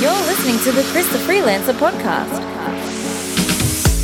You're 0.00 0.12
listening 0.12 0.58
to 0.58 0.72
the 0.72 0.82
Chris 0.92 1.10
the 1.10 1.16
Freelancer 1.20 1.72
podcast. 1.72 2.42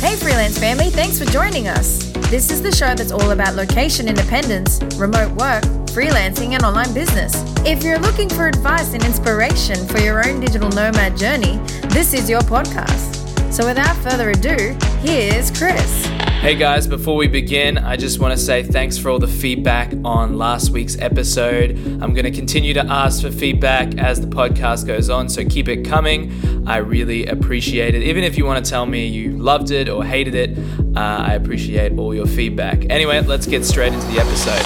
Hey, 0.01 0.15
freelance 0.15 0.57
family, 0.57 0.89
thanks 0.89 1.19
for 1.19 1.25
joining 1.25 1.67
us. 1.67 2.11
This 2.31 2.49
is 2.49 2.63
the 2.63 2.71
show 2.71 2.95
that's 2.95 3.11
all 3.11 3.29
about 3.29 3.53
location 3.53 4.07
independence, 4.07 4.81
remote 4.97 5.29
work, 5.33 5.63
freelancing, 5.93 6.53
and 6.53 6.63
online 6.63 6.91
business. 6.95 7.35
If 7.63 7.83
you're 7.83 7.99
looking 7.99 8.27
for 8.27 8.47
advice 8.47 8.95
and 8.95 9.05
inspiration 9.05 9.85
for 9.85 9.99
your 9.99 10.27
own 10.27 10.39
digital 10.39 10.69
nomad 10.69 11.15
journey, 11.15 11.57
this 11.89 12.15
is 12.15 12.27
your 12.27 12.41
podcast. 12.41 13.53
So 13.53 13.67
without 13.67 13.95
further 13.97 14.31
ado, 14.31 14.75
here's 15.03 15.51
Chris. 15.51 16.22
Hey 16.43 16.55
guys, 16.55 16.87
before 16.87 17.15
we 17.15 17.29
begin, 17.29 17.77
I 17.77 17.95
just 17.95 18.19
want 18.19 18.33
to 18.33 18.37
say 18.37 18.63
thanks 18.63 18.97
for 18.97 19.09
all 19.09 19.17
the 19.17 19.29
feedback 19.29 19.93
on 20.03 20.37
last 20.37 20.71
week's 20.71 20.97
episode. 20.99 21.71
I'm 22.01 22.13
going 22.13 22.25
to 22.25 22.31
continue 22.31 22.73
to 22.73 22.85
ask 22.85 23.21
for 23.21 23.31
feedback 23.31 23.97
as 23.97 24.19
the 24.19 24.27
podcast 24.27 24.85
goes 24.85 25.09
on, 25.09 25.29
so 25.29 25.45
keep 25.45 25.69
it 25.69 25.85
coming. 25.85 26.67
I 26.67 26.77
really 26.79 27.27
appreciate 27.27 27.95
it. 27.95 28.03
Even 28.03 28.25
if 28.25 28.37
you 28.37 28.43
want 28.43 28.63
to 28.63 28.69
tell 28.69 28.85
me 28.85 29.07
you 29.07 29.37
loved 29.37 29.71
it 29.71 29.87
or 29.87 30.03
hated 30.03 30.35
it, 30.35 30.57
uh, 30.97 30.99
I 30.99 31.35
appreciate 31.35 31.97
all 31.97 32.13
your 32.13 32.27
feedback. 32.27 32.87
Anyway, 32.89 33.21
let's 33.21 33.47
get 33.47 33.63
straight 33.63 33.93
into 33.93 34.07
the 34.07 34.19
episode. 34.19 34.63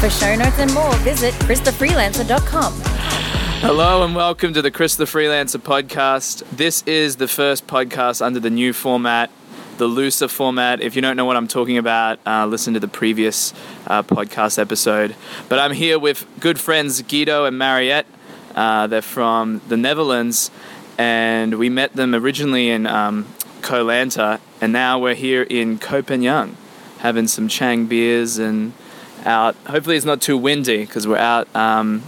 For 0.00 0.10
show 0.10 0.34
notes 0.36 0.58
and 0.58 0.74
more, 0.74 0.94
visit 0.96 1.32
christhefreelancer.com. 1.36 2.74
Hello 3.62 4.04
and 4.04 4.14
welcome 4.14 4.52
to 4.52 4.60
the 4.60 4.70
Chris 4.70 4.94
the 4.94 5.06
Freelancer 5.06 5.56
podcast. 5.56 6.44
This 6.54 6.82
is 6.82 7.16
the 7.16 7.28
first 7.28 7.66
podcast 7.66 8.20
under 8.20 8.40
the 8.40 8.50
new 8.50 8.74
format 8.74 9.30
the 9.78 9.86
looser 9.86 10.28
format. 10.28 10.80
If 10.80 10.96
you 10.96 11.02
don't 11.02 11.16
know 11.16 11.24
what 11.24 11.36
I'm 11.36 11.48
talking 11.48 11.78
about, 11.78 12.18
uh, 12.26 12.46
listen 12.46 12.74
to 12.74 12.80
the 12.80 12.88
previous 12.88 13.52
uh, 13.86 14.02
podcast 14.02 14.58
episode. 14.58 15.14
But 15.48 15.58
I'm 15.58 15.72
here 15.72 15.98
with 15.98 16.26
good 16.40 16.60
friends 16.60 17.02
Guido 17.02 17.44
and 17.44 17.58
Marjet. 17.58 18.04
Uh, 18.54 18.86
they're 18.86 19.02
from 19.02 19.60
the 19.68 19.76
Netherlands, 19.76 20.50
and 20.96 21.58
we 21.58 21.68
met 21.68 21.94
them 21.94 22.14
originally 22.14 22.70
in 22.70 22.86
um, 22.86 23.26
Koh 23.62 23.84
Lanta, 23.84 24.40
and 24.60 24.72
now 24.72 24.98
we're 24.98 25.14
here 25.14 25.42
in 25.42 25.78
Phangan, 25.78 26.54
having 26.98 27.26
some 27.26 27.48
Chang 27.48 27.86
beers 27.86 28.38
and 28.38 28.72
out. 29.24 29.56
Hopefully, 29.66 29.96
it's 29.96 30.06
not 30.06 30.22
too 30.22 30.38
windy 30.38 30.78
because 30.84 31.08
we're 31.08 31.16
out 31.16 31.48
um, 31.56 32.02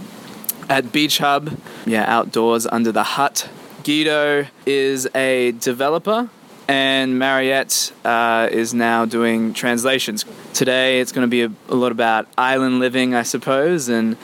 at 0.69 0.85
Beachub, 0.85 1.57
yeah, 1.85 2.05
outdoors 2.07 2.65
under 2.65 2.93
the 2.93 3.03
hut. 3.03 3.49
Guido 3.83 4.47
is 4.65 5.07
a 5.13 5.51
developer 5.53 6.29
and 6.67 7.17
Marjet 7.17 7.91
uh, 8.03 8.49
is 8.51 8.73
now 8.73 9.05
doing 9.05 9.53
translations. 9.53 10.25
Today 10.53 10.99
it's 10.99 11.11
going 11.11 11.23
to 11.23 11.29
be 11.29 11.43
a, 11.43 11.51
a, 11.69 11.75
lot 11.75 11.91
about 11.91 12.27
island 12.37 12.79
living, 12.79 13.15
I 13.15 13.23
suppose, 13.23 13.87
and 13.87 14.17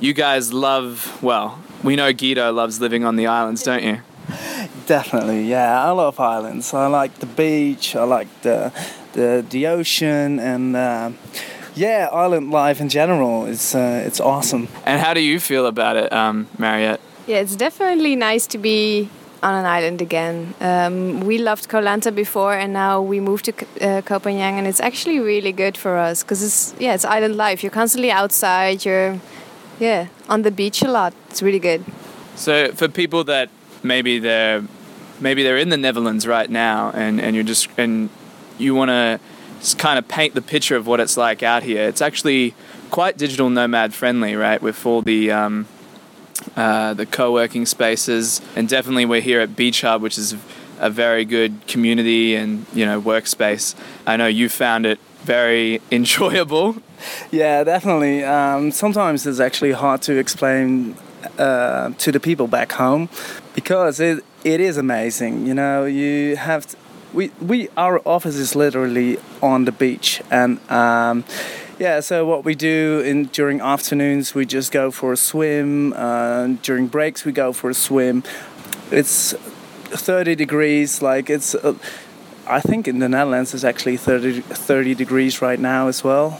you 0.00 0.12
guys 0.12 0.52
love, 0.52 1.22
well, 1.22 1.58
we 1.82 1.96
know 1.96 2.12
Guido 2.12 2.52
loves 2.52 2.80
living 2.80 3.04
on 3.04 3.16
the 3.16 3.26
islands, 3.26 3.62
don't 3.62 3.82
you? 3.82 4.00
Definitely, 4.86 5.42
yeah. 5.42 5.84
I 5.84 5.90
love 5.90 6.20
islands. 6.20 6.72
I 6.72 6.86
like 6.86 7.18
the 7.18 7.26
beach, 7.26 7.96
I 7.96 8.04
like 8.04 8.28
the, 8.42 8.72
the, 9.12 9.44
the 9.48 9.66
ocean, 9.66 10.38
and 10.38 10.76
uh, 10.76 11.10
yeah, 11.74 12.08
island 12.12 12.50
life 12.50 12.80
in 12.80 12.88
general. 12.88 13.46
It's, 13.46 13.74
uh, 13.74 14.02
it's 14.06 14.20
awesome. 14.20 14.68
And 14.84 15.00
how 15.00 15.14
do 15.14 15.20
you 15.20 15.40
feel 15.40 15.66
about 15.66 15.96
it, 15.96 16.12
um, 16.12 16.46
Marjet? 16.58 17.00
Yeah, 17.26 17.38
it's 17.38 17.56
definitely 17.56 18.16
nice 18.16 18.46
to 18.48 18.58
be 18.58 19.10
on 19.42 19.54
an 19.54 19.66
island 19.66 20.00
again. 20.02 20.54
Um, 20.60 21.20
we 21.20 21.38
loved 21.38 21.68
Koh 21.68 21.80
Lanta 21.80 22.14
before, 22.14 22.54
and 22.54 22.72
now 22.72 23.00
we 23.00 23.20
moved 23.20 23.44
to 23.46 23.52
uh, 23.52 24.02
Phangan, 24.02 24.58
and 24.58 24.66
it's 24.66 24.80
actually 24.80 25.20
really 25.20 25.52
good 25.52 25.76
for 25.76 25.96
us 25.96 26.22
because 26.22 26.42
it's 26.42 26.74
yeah, 26.78 26.94
it's 26.94 27.04
island 27.04 27.36
life. 27.36 27.62
You're 27.62 27.70
constantly 27.72 28.10
outside. 28.10 28.84
You're 28.84 29.20
yeah 29.78 30.08
on 30.28 30.42
the 30.42 30.50
beach 30.50 30.82
a 30.82 30.88
lot. 30.88 31.12
It's 31.30 31.42
really 31.42 31.60
good. 31.60 31.84
So 32.36 32.72
for 32.72 32.88
people 32.88 33.24
that 33.24 33.48
maybe 33.82 34.18
they're 34.18 34.62
maybe 35.20 35.42
they're 35.42 35.58
in 35.58 35.68
the 35.68 35.76
Netherlands 35.76 36.26
right 36.26 36.50
now, 36.50 36.90
and 36.92 37.20
and 37.20 37.34
you're 37.34 37.44
just 37.44 37.68
and 37.78 38.10
you 38.58 38.74
want 38.74 38.90
to 38.90 39.20
kind 39.76 39.98
of 39.98 40.06
paint 40.08 40.34
the 40.34 40.42
picture 40.42 40.76
of 40.76 40.86
what 40.86 41.00
it's 41.00 41.16
like 41.16 41.42
out 41.42 41.62
here. 41.62 41.88
It's 41.88 42.02
actually 42.02 42.54
quite 42.90 43.16
digital 43.16 43.50
nomad 43.50 43.94
friendly, 43.94 44.34
right? 44.34 44.60
With 44.62 44.84
all 44.86 45.02
the 45.02 45.30
um, 45.30 45.66
uh, 46.56 46.94
the 46.94 47.06
co-working 47.06 47.66
spaces, 47.66 48.40
and 48.56 48.68
definitely 48.68 49.04
we're 49.04 49.20
here 49.20 49.40
at 49.40 49.50
Beachub, 49.50 50.00
which 50.00 50.18
is 50.18 50.34
a 50.80 50.90
very 50.90 51.24
good 51.24 51.66
community 51.66 52.34
and 52.34 52.66
you 52.72 52.86
know 52.86 53.00
workspace. 53.00 53.74
I 54.06 54.16
know 54.16 54.26
you 54.26 54.48
found 54.48 54.86
it 54.86 54.98
very 55.22 55.80
enjoyable. 55.90 56.76
Yeah, 57.30 57.64
definitely. 57.64 58.24
Um, 58.24 58.70
sometimes 58.72 59.26
it's 59.26 59.40
actually 59.40 59.72
hard 59.72 60.02
to 60.02 60.16
explain 60.18 60.96
uh, 61.38 61.90
to 61.90 62.12
the 62.12 62.20
people 62.20 62.46
back 62.46 62.72
home 62.72 63.08
because 63.54 64.00
it 64.00 64.24
it 64.44 64.60
is 64.60 64.76
amazing. 64.76 65.46
You 65.46 65.54
know, 65.54 65.84
you 65.84 66.36
have. 66.36 66.66
To, 66.66 66.76
we, 67.14 67.30
we 67.40 67.68
our 67.76 68.02
office 68.06 68.36
is 68.36 68.54
literally 68.54 69.18
on 69.40 69.64
the 69.64 69.72
beach 69.72 70.20
and 70.30 70.60
um, 70.70 71.24
yeah, 71.78 72.00
so 72.00 72.26
what 72.26 72.44
we 72.44 72.54
do 72.54 73.00
in 73.00 73.26
during 73.26 73.60
afternoons, 73.60 74.34
we 74.34 74.44
just 74.44 74.72
go 74.72 74.90
for 74.90 75.12
a 75.12 75.16
swim. 75.16 75.92
Uh, 75.94 76.48
during 76.62 76.88
breaks, 76.88 77.24
we 77.24 77.32
go 77.32 77.52
for 77.52 77.70
a 77.70 77.74
swim. 77.74 78.24
It's 78.90 79.32
30 79.32 80.34
degrees, 80.34 81.02
like 81.02 81.30
it's. 81.30 81.54
Uh, 81.54 81.74
I 82.46 82.60
think 82.60 82.88
in 82.88 82.98
the 82.98 83.08
Netherlands 83.08 83.52
it's 83.52 83.62
actually 83.62 83.98
30, 83.98 84.40
30 84.40 84.94
degrees 84.94 85.42
right 85.42 85.60
now 85.60 85.88
as 85.88 86.02
well. 86.02 86.36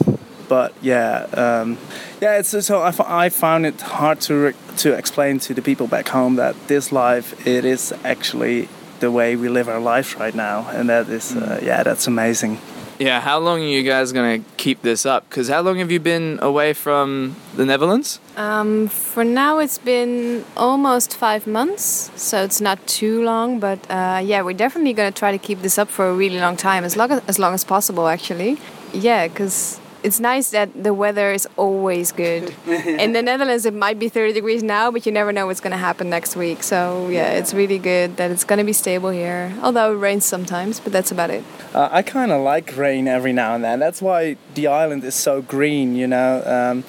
But 0.47 0.73
yeah, 0.81 1.27
um, 1.33 1.77
yeah. 2.19 2.39
It's 2.39 2.65
so 2.65 2.81
I, 2.81 2.93
I 3.05 3.29
found 3.29 3.67
it 3.67 3.79
hard 3.79 4.19
to 4.21 4.53
to 4.77 4.93
explain 4.93 5.39
to 5.39 5.53
the 5.53 5.61
people 5.61 5.87
back 5.87 6.09
home 6.09 6.35
that 6.37 6.55
this 6.67 6.91
life 6.91 7.45
it 7.45 7.63
is 7.63 7.93
actually 8.03 8.67
the 8.99 9.11
way 9.11 9.35
we 9.35 9.47
live 9.47 9.69
our 9.69 9.79
life 9.79 10.19
right 10.19 10.33
now, 10.33 10.67
and 10.69 10.89
that 10.89 11.07
is 11.07 11.35
uh, 11.35 11.59
yeah, 11.61 11.83
that's 11.83 12.07
amazing. 12.07 12.59
Yeah, 12.99 13.21
how 13.21 13.39
long 13.39 13.61
are 13.61 13.63
you 13.63 13.81
guys 13.81 14.11
to 14.11 14.45
keep 14.57 14.81
this 14.81 15.05
up? 15.05 15.23
Because 15.29 15.47
how 15.47 15.61
long 15.61 15.77
have 15.77 15.89
you 15.89 16.01
been 16.01 16.37
away 16.41 16.73
from 16.73 17.37
the 17.55 17.65
Netherlands? 17.65 18.19
Um, 18.35 18.89
for 18.89 19.23
now, 19.23 19.59
it's 19.59 19.77
been 19.77 20.43
almost 20.57 21.15
five 21.15 21.47
months, 21.47 22.11
so 22.17 22.43
it's 22.43 22.59
not 22.59 22.85
too 22.87 23.23
long. 23.23 23.57
But 23.57 23.79
uh, 23.89 24.21
yeah, 24.21 24.41
we're 24.41 24.57
definitely 24.57 24.93
to 25.13 25.17
try 25.17 25.31
to 25.31 25.37
keep 25.37 25.61
this 25.61 25.77
up 25.77 25.87
for 25.87 26.09
a 26.09 26.13
really 26.13 26.41
long 26.41 26.57
time, 26.57 26.83
as 26.83 26.97
long 26.97 27.09
as, 27.11 27.21
as 27.25 27.39
long 27.39 27.53
as 27.53 27.63
possible, 27.63 28.09
actually. 28.09 28.57
Yeah, 28.91 29.29
because 29.29 29.79
it's 30.03 30.19
nice 30.19 30.51
that 30.51 30.83
the 30.83 30.93
weather 30.93 31.31
is 31.31 31.47
always 31.57 32.11
good. 32.11 32.53
In 32.67 33.13
the 33.13 33.21
Netherlands, 33.21 33.65
it 33.65 33.73
might 33.73 33.99
be 33.99 34.09
30 34.09 34.33
degrees 34.33 34.63
now, 34.63 34.91
but 34.91 35.05
you 35.05 35.11
never 35.11 35.31
know 35.31 35.47
what's 35.47 35.59
going 35.59 35.71
to 35.71 35.77
happen 35.77 36.09
next 36.09 36.35
week. 36.35 36.63
So, 36.63 37.09
yeah, 37.09 37.31
it's 37.33 37.53
really 37.53 37.79
good 37.79 38.17
that 38.17 38.31
it's 38.31 38.43
going 38.43 38.59
to 38.59 38.65
be 38.65 38.73
stable 38.73 39.09
here. 39.09 39.53
Although 39.61 39.93
it 39.93 39.97
rains 39.97 40.25
sometimes, 40.25 40.79
but 40.79 40.93
that's 40.93 41.11
about 41.11 41.29
it. 41.29 41.43
Uh, 41.73 41.89
I 41.91 42.01
kind 42.01 42.31
of 42.31 42.41
like 42.41 42.75
rain 42.77 43.07
every 43.07 43.33
now 43.33 43.55
and 43.55 43.63
then. 43.63 43.79
That's 43.79 44.01
why 44.01 44.37
the 44.55 44.67
island 44.67 45.03
is 45.03 45.15
so 45.15 45.41
green, 45.41 45.95
you 45.95 46.07
know. 46.07 46.43
Um, 46.45 46.83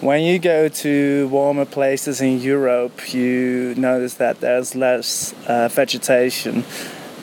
when 0.00 0.22
you 0.22 0.38
go 0.38 0.68
to 0.68 1.28
warmer 1.28 1.64
places 1.64 2.20
in 2.20 2.40
Europe, 2.40 3.12
you 3.12 3.74
notice 3.76 4.14
that 4.14 4.40
there's 4.40 4.76
less 4.76 5.34
uh, 5.48 5.68
vegetation. 5.68 6.64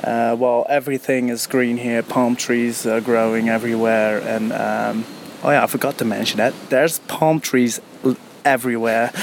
Uh, 0.06 0.36
well, 0.38 0.68
everything 0.70 1.30
is 1.30 1.48
green 1.48 1.78
here. 1.78 2.04
Palm 2.04 2.36
trees 2.36 2.86
are 2.86 3.02
growing 3.02 3.50
everywhere, 3.50 4.20
and 4.20 4.54
um, 4.54 5.04
oh 5.44 5.50
yeah, 5.50 5.64
I 5.64 5.68
forgot 5.68 5.98
to 5.98 6.06
mention 6.06 6.38
that 6.38 6.54
there's 6.70 7.00
palm 7.00 7.40
trees 7.40 7.82
everywhere. 8.46 9.12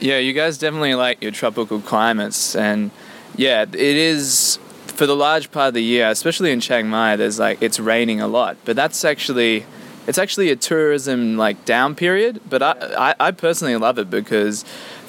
yeah, 0.00 0.18
you 0.18 0.34
guys 0.34 0.58
definitely 0.58 0.94
like 0.94 1.22
your 1.22 1.32
tropical 1.32 1.80
climates, 1.80 2.54
and 2.54 2.90
yeah, 3.36 3.62
it 3.62 3.74
is 3.74 4.58
for 4.86 5.06
the 5.06 5.16
large 5.16 5.50
part 5.50 5.68
of 5.68 5.74
the 5.74 5.82
year, 5.82 6.10
especially 6.10 6.52
in 6.52 6.60
Chiang 6.60 6.86
Mai. 6.86 7.16
There's 7.16 7.38
like 7.38 7.62
it's 7.62 7.80
raining 7.80 8.20
a 8.20 8.28
lot, 8.28 8.58
but 8.66 8.76
that's 8.76 9.02
actually 9.02 9.64
it's 10.06 10.18
actually 10.18 10.50
a 10.50 10.56
tourism 10.56 11.38
like 11.38 11.64
down 11.64 11.94
period. 11.94 12.42
But 12.50 12.62
I 12.62 12.74
I, 12.98 13.14
I 13.28 13.30
personally 13.30 13.76
love 13.76 13.98
it 13.98 14.10
because 14.10 14.62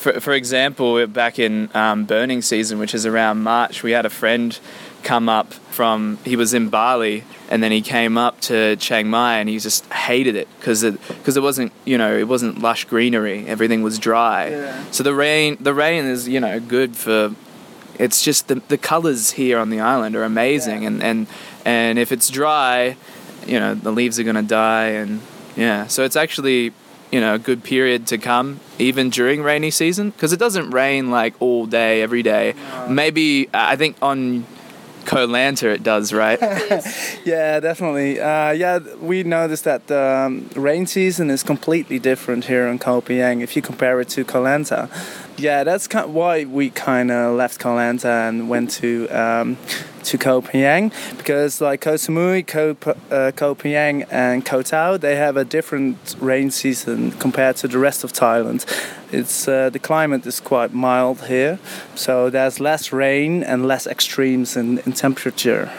for, 0.06 0.20
for 0.20 0.34
example, 0.34 1.08
back 1.08 1.40
in 1.40 1.68
um, 1.74 2.06
burning 2.06 2.44
season, 2.44 2.78
which 2.78 2.94
is 2.94 3.08
around 3.08 3.42
March, 3.42 3.82
we 3.82 3.92
had 3.92 4.06
a 4.06 4.10
friend 4.12 4.60
come 5.02 5.28
up 5.28 5.52
from, 5.52 6.20
he 6.24 6.36
was 6.36 6.54
in 6.54 6.70
Bali 6.70 7.24
and 7.50 7.64
then 7.64 7.72
he 7.72 7.82
came 7.82 8.16
up 8.16 8.40
to 8.42 8.76
Chiang 8.76 9.10
Mai 9.10 9.40
and 9.40 9.50
he 9.50 9.58
just 9.58 9.84
hated 9.92 10.36
it 10.36 10.48
because 10.60 10.84
it, 10.84 11.00
cause 11.24 11.36
it 11.36 11.42
wasn't, 11.42 11.72
you 11.86 11.98
know, 11.98 12.16
it 12.16 12.28
wasn't 12.28 12.60
lush 12.62 12.86
greenery. 12.86 13.48
Everything 13.48 13.82
was 13.82 13.98
dry. 13.98 14.50
Yeah. 14.50 14.92
So 14.92 15.02
the 15.02 15.16
rain, 15.16 15.58
the 15.60 15.74
rain 15.74 16.06
is, 16.06 16.28
you 16.28 16.40
know, 16.40 16.60
good 16.60 16.96
for, 16.96 17.34
it's 17.98 18.22
just 18.22 18.48
the, 18.48 18.62
the 18.68 18.78
colors 18.78 19.32
here 19.32 19.58
on 19.58 19.72
the 19.72 19.80
island 19.80 20.16
are 20.16 20.24
amazing. 20.24 20.84
Yeah. 20.84 20.90
And, 20.90 21.04
and, 21.04 21.28
and 21.66 21.98
if 21.98 22.12
it's 22.12 22.30
dry, 22.30 22.96
you 23.48 23.60
know, 23.60 23.74
the 23.74 23.92
leaves 23.92 24.20
are 24.20 24.24
going 24.24 24.36
to 24.36 24.44
die 24.44 24.90
and 24.90 25.22
yeah. 25.56 25.88
So 25.88 26.04
it's 26.04 26.16
actually 26.16 26.74
you 27.12 27.20
know 27.20 27.36
a 27.36 27.40
good 27.40 27.64
period 27.64 28.08
to 28.08 28.18
come 28.18 28.60
even 28.80 29.10
during 29.10 29.42
rainy 29.42 29.72
season 29.72 30.10
because 30.10 30.34
it 30.34 30.40
doesn't 30.40 30.72
rain 30.72 31.12
like 31.12 31.34
all 31.40 31.66
day 31.66 32.02
every 32.02 32.24
day 32.24 32.54
no. 32.54 32.88
maybe 32.90 33.50
i 33.54 33.76
think 33.76 33.96
on 34.02 34.46
Koh 35.06 35.28
Lanta 35.28 35.74
it 35.74 35.84
does, 35.84 36.12
right? 36.12 36.40
yeah, 37.26 37.60
definitely. 37.60 38.20
Uh, 38.20 38.52
yeah, 38.52 38.80
we 39.00 39.24
noticed 39.24 39.64
that 39.64 39.88
the 39.88 40.26
um, 40.26 40.50
rain 40.56 40.88
season 40.88 41.30
is 41.30 41.44
completely 41.44 42.00
different 42.00 42.46
here 42.46 42.68
in 42.68 42.80
Koh 42.80 43.02
Phangan 43.02 43.42
if 43.42 43.56
you 43.56 43.62
compare 43.62 44.02
it 44.02 44.10
to 44.10 44.26
Koh 44.26 44.44
Lanta. 44.44 44.90
yeah, 45.38 45.64
that's 45.64 45.88
kind 45.88 46.14
why 46.14 46.46
we 46.46 46.72
kind 46.72 47.12
of 47.12 47.36
left 47.36 47.60
Koh 47.60 47.76
Lanta 47.76 48.28
and 48.28 48.50
went 48.50 48.72
to 48.72 49.08
um, 49.10 49.58
to 50.06 50.18
Koh 50.18 50.42
Phangan 50.42 50.92
because 51.18 51.62
like 51.62 51.82
Koh 51.82 51.96
Samui, 51.96 52.46
Koh, 52.46 52.76
uh, 53.12 53.32
Koh 53.32 53.56
Phangan, 53.56 54.08
and 54.12 54.46
Koh 54.46 54.62
Tao, 54.62 54.98
they 54.98 55.16
have 55.16 55.38
a 55.38 55.44
different 55.44 56.16
rain 56.20 56.52
season 56.52 57.12
compared 57.14 57.58
to 57.58 57.68
the 57.68 57.78
rest 57.78 58.04
of 58.04 58.14
Thailand. 58.14 58.66
It's 59.12 59.48
uh, 59.48 59.70
the 59.70 59.80
climate 59.80 60.26
is 60.26 60.40
quite 60.40 60.74
mild 60.74 61.26
here, 61.26 61.60
so 61.96 62.30
there's 62.30 62.60
less 62.60 62.92
rain 62.92 63.44
and 63.44 63.68
less 63.68 63.88
extremes 63.88 64.56
in, 64.56 64.80
in 64.80 64.94
temperature. 64.94 65.72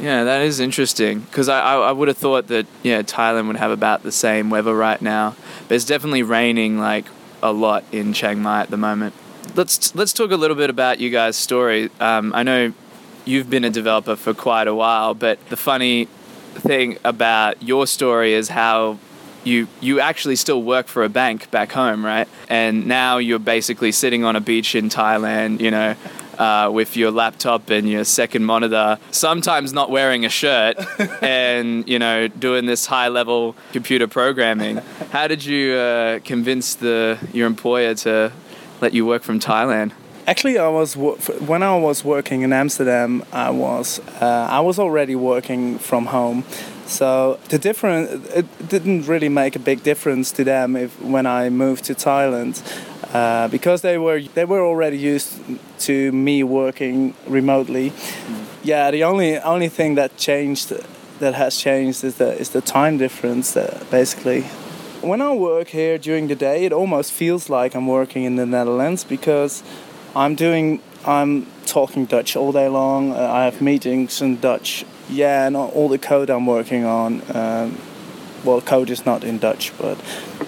Yeah, 0.00 0.24
that 0.24 0.40
is 0.40 0.60
interesting 0.60 1.20
because 1.20 1.48
I, 1.48 1.60
I, 1.60 1.74
I 1.90 1.92
would 1.92 2.08
have 2.08 2.16
thought 2.16 2.46
that 2.48 2.66
yeah 2.82 3.02
Thailand 3.02 3.46
would 3.48 3.56
have 3.56 3.70
about 3.70 4.02
the 4.02 4.12
same 4.12 4.50
weather 4.50 4.74
right 4.74 5.00
now, 5.00 5.36
but 5.68 5.74
it's 5.74 5.84
definitely 5.84 6.22
raining 6.22 6.78
like 6.78 7.06
a 7.42 7.52
lot 7.52 7.84
in 7.92 8.12
Chiang 8.12 8.40
Mai 8.40 8.62
at 8.62 8.70
the 8.70 8.76
moment. 8.76 9.14
Let's 9.54 9.94
let's 9.94 10.12
talk 10.12 10.30
a 10.30 10.36
little 10.36 10.56
bit 10.56 10.70
about 10.70 11.00
you 11.00 11.10
guys' 11.10 11.36
story. 11.36 11.90
Um, 12.00 12.32
I 12.34 12.42
know 12.42 12.72
you've 13.30 13.48
been 13.48 13.64
a 13.64 13.70
developer 13.70 14.16
for 14.16 14.34
quite 14.34 14.66
a 14.66 14.74
while, 14.74 15.14
but 15.14 15.38
the 15.48 15.56
funny 15.56 16.06
thing 16.54 16.98
about 17.04 17.62
your 17.62 17.86
story 17.86 18.32
is 18.34 18.48
how 18.48 18.98
you 19.44 19.68
you 19.80 20.00
actually 20.00 20.36
still 20.36 20.62
work 20.62 20.86
for 20.86 21.02
a 21.04 21.08
bank 21.08 21.50
back 21.50 21.72
home, 21.72 22.04
right? 22.04 22.28
And 22.48 22.86
now 22.86 23.18
you're 23.18 23.38
basically 23.38 23.92
sitting 23.92 24.24
on 24.24 24.36
a 24.36 24.40
beach 24.40 24.74
in 24.74 24.90
Thailand, 24.90 25.60
you 25.60 25.70
know, 25.70 25.94
uh, 26.38 26.70
with 26.72 26.96
your 26.96 27.10
laptop 27.10 27.70
and 27.70 27.88
your 27.88 28.04
second 28.04 28.44
monitor, 28.44 28.98
sometimes 29.12 29.72
not 29.72 29.90
wearing 29.90 30.24
a 30.24 30.28
shirt, 30.28 30.76
and 31.22 31.88
you 31.88 31.98
know 31.98 32.28
doing 32.28 32.66
this 32.66 32.84
high 32.86 33.08
level 33.08 33.54
computer 33.72 34.08
programming. 34.08 34.78
How 35.10 35.26
did 35.28 35.44
you 35.44 35.74
uh, 35.74 36.18
convince 36.20 36.74
the 36.74 37.18
your 37.32 37.46
employer 37.46 37.94
to 38.06 38.32
let 38.80 38.92
you 38.92 39.06
work 39.06 39.22
from 39.22 39.40
Thailand? 39.40 39.92
Actually, 40.30 40.58
I 40.58 40.68
was 40.68 40.96
when 40.96 41.64
I 41.64 41.76
was 41.76 42.04
working 42.04 42.42
in 42.42 42.52
Amsterdam. 42.52 43.24
I 43.32 43.50
was 43.50 43.98
uh, 44.20 44.46
I 44.48 44.60
was 44.60 44.78
already 44.78 45.16
working 45.16 45.76
from 45.80 46.06
home, 46.06 46.44
so 46.86 47.40
the 47.48 47.58
difference 47.58 48.28
it 48.32 48.46
didn't 48.68 49.08
really 49.08 49.28
make 49.28 49.56
a 49.56 49.58
big 49.58 49.82
difference 49.82 50.30
to 50.36 50.44
them 50.44 50.76
if 50.76 51.02
when 51.02 51.26
I 51.26 51.50
moved 51.50 51.82
to 51.86 51.94
Thailand. 51.96 52.62
Uh, 53.12 53.48
because 53.48 53.82
they 53.82 53.98
were 53.98 54.20
they 54.34 54.44
were 54.44 54.64
already 54.64 54.98
used 54.98 55.32
to 55.80 56.12
me 56.12 56.44
working 56.44 57.14
remotely. 57.26 57.90
Mm. 57.90 58.44
Yeah, 58.62 58.92
the 58.92 59.02
only 59.02 59.36
only 59.40 59.68
thing 59.68 59.96
that 59.96 60.16
changed 60.16 60.72
that 61.18 61.34
has 61.34 61.56
changed 61.56 62.04
is 62.04 62.14
the 62.14 62.38
is 62.38 62.50
the 62.50 62.60
time 62.60 62.98
difference. 62.98 63.54
That 63.54 63.90
basically, 63.90 64.42
when 65.02 65.20
I 65.20 65.34
work 65.34 65.68
here 65.70 65.98
during 65.98 66.28
the 66.28 66.36
day, 66.36 66.66
it 66.66 66.72
almost 66.72 67.10
feels 67.10 67.50
like 67.50 67.74
I'm 67.74 67.88
working 67.88 68.22
in 68.22 68.36
the 68.36 68.46
Netherlands 68.46 69.02
because 69.02 69.64
I'm 70.14 70.34
doing 70.34 70.80
I'm 71.04 71.46
talking 71.66 72.04
Dutch 72.04 72.36
all 72.36 72.52
day 72.52 72.68
long. 72.68 73.12
Uh, 73.12 73.30
I 73.32 73.44
have 73.44 73.62
meetings 73.62 74.20
in 74.20 74.40
Dutch. 74.40 74.84
Yeah, 75.08 75.46
and 75.46 75.56
all 75.56 75.88
the 75.88 75.98
code 75.98 76.30
I'm 76.30 76.46
working 76.46 76.84
on. 76.84 77.22
Um, 77.34 77.78
well, 78.44 78.60
code 78.60 78.90
is 78.90 79.04
not 79.04 79.24
in 79.24 79.38
Dutch, 79.38 79.72
but 79.78 79.98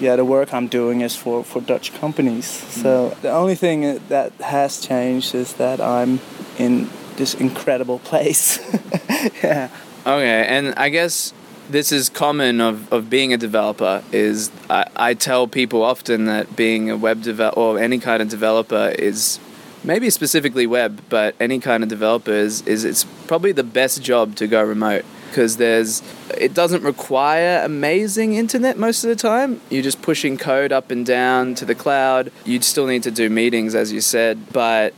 yeah, 0.00 0.16
the 0.16 0.24
work 0.24 0.54
I'm 0.54 0.66
doing 0.66 1.02
is 1.02 1.14
for, 1.14 1.44
for 1.44 1.60
Dutch 1.60 1.92
companies. 1.94 2.46
Mm. 2.46 2.82
So 2.82 3.08
the 3.22 3.30
only 3.30 3.54
thing 3.54 3.98
that 4.08 4.32
has 4.40 4.80
changed 4.80 5.34
is 5.34 5.54
that 5.54 5.80
I'm 5.80 6.20
in 6.58 6.88
this 7.16 7.34
incredible 7.34 7.98
place. 7.98 8.58
yeah. 9.42 9.68
Okay, 10.06 10.46
and 10.46 10.74
I 10.76 10.88
guess 10.88 11.32
this 11.68 11.92
is 11.92 12.08
common 12.08 12.60
of, 12.60 12.92
of 12.92 13.08
being 13.08 13.32
a 13.32 13.36
developer 13.36 14.02
is 14.10 14.50
I, 14.68 14.86
I 14.96 15.14
tell 15.14 15.46
people 15.46 15.82
often 15.82 16.24
that 16.26 16.56
being 16.56 16.90
a 16.90 16.96
web 16.96 17.22
developer 17.22 17.58
or 17.58 17.78
any 17.78 17.98
kind 17.98 18.22
of 18.22 18.28
developer 18.28 18.92
is 18.98 19.38
maybe 19.84 20.10
specifically 20.10 20.66
web, 20.66 21.02
but 21.08 21.34
any 21.40 21.58
kind 21.58 21.82
of 21.82 21.88
developer 21.88 22.32
is, 22.32 22.62
is 22.62 22.84
it's 22.84 23.04
probably 23.26 23.52
the 23.52 23.64
best 23.64 24.02
job 24.02 24.36
to 24.36 24.46
go 24.46 24.62
remote 24.62 25.04
because 25.32 25.56
there's 25.56 26.02
it 26.36 26.52
doesn't 26.52 26.82
require 26.82 27.62
amazing 27.64 28.34
internet 28.34 28.78
most 28.78 29.02
of 29.02 29.08
the 29.08 29.16
time. 29.16 29.60
You're 29.70 29.82
just 29.82 30.02
pushing 30.02 30.36
code 30.36 30.72
up 30.72 30.90
and 30.90 31.06
down 31.06 31.54
to 31.56 31.64
the 31.64 31.74
cloud. 31.74 32.30
You'd 32.44 32.64
still 32.64 32.86
need 32.86 33.02
to 33.04 33.10
do 33.10 33.30
meetings 33.30 33.74
as 33.74 33.92
you 33.92 34.02
said, 34.02 34.52
but 34.52 34.92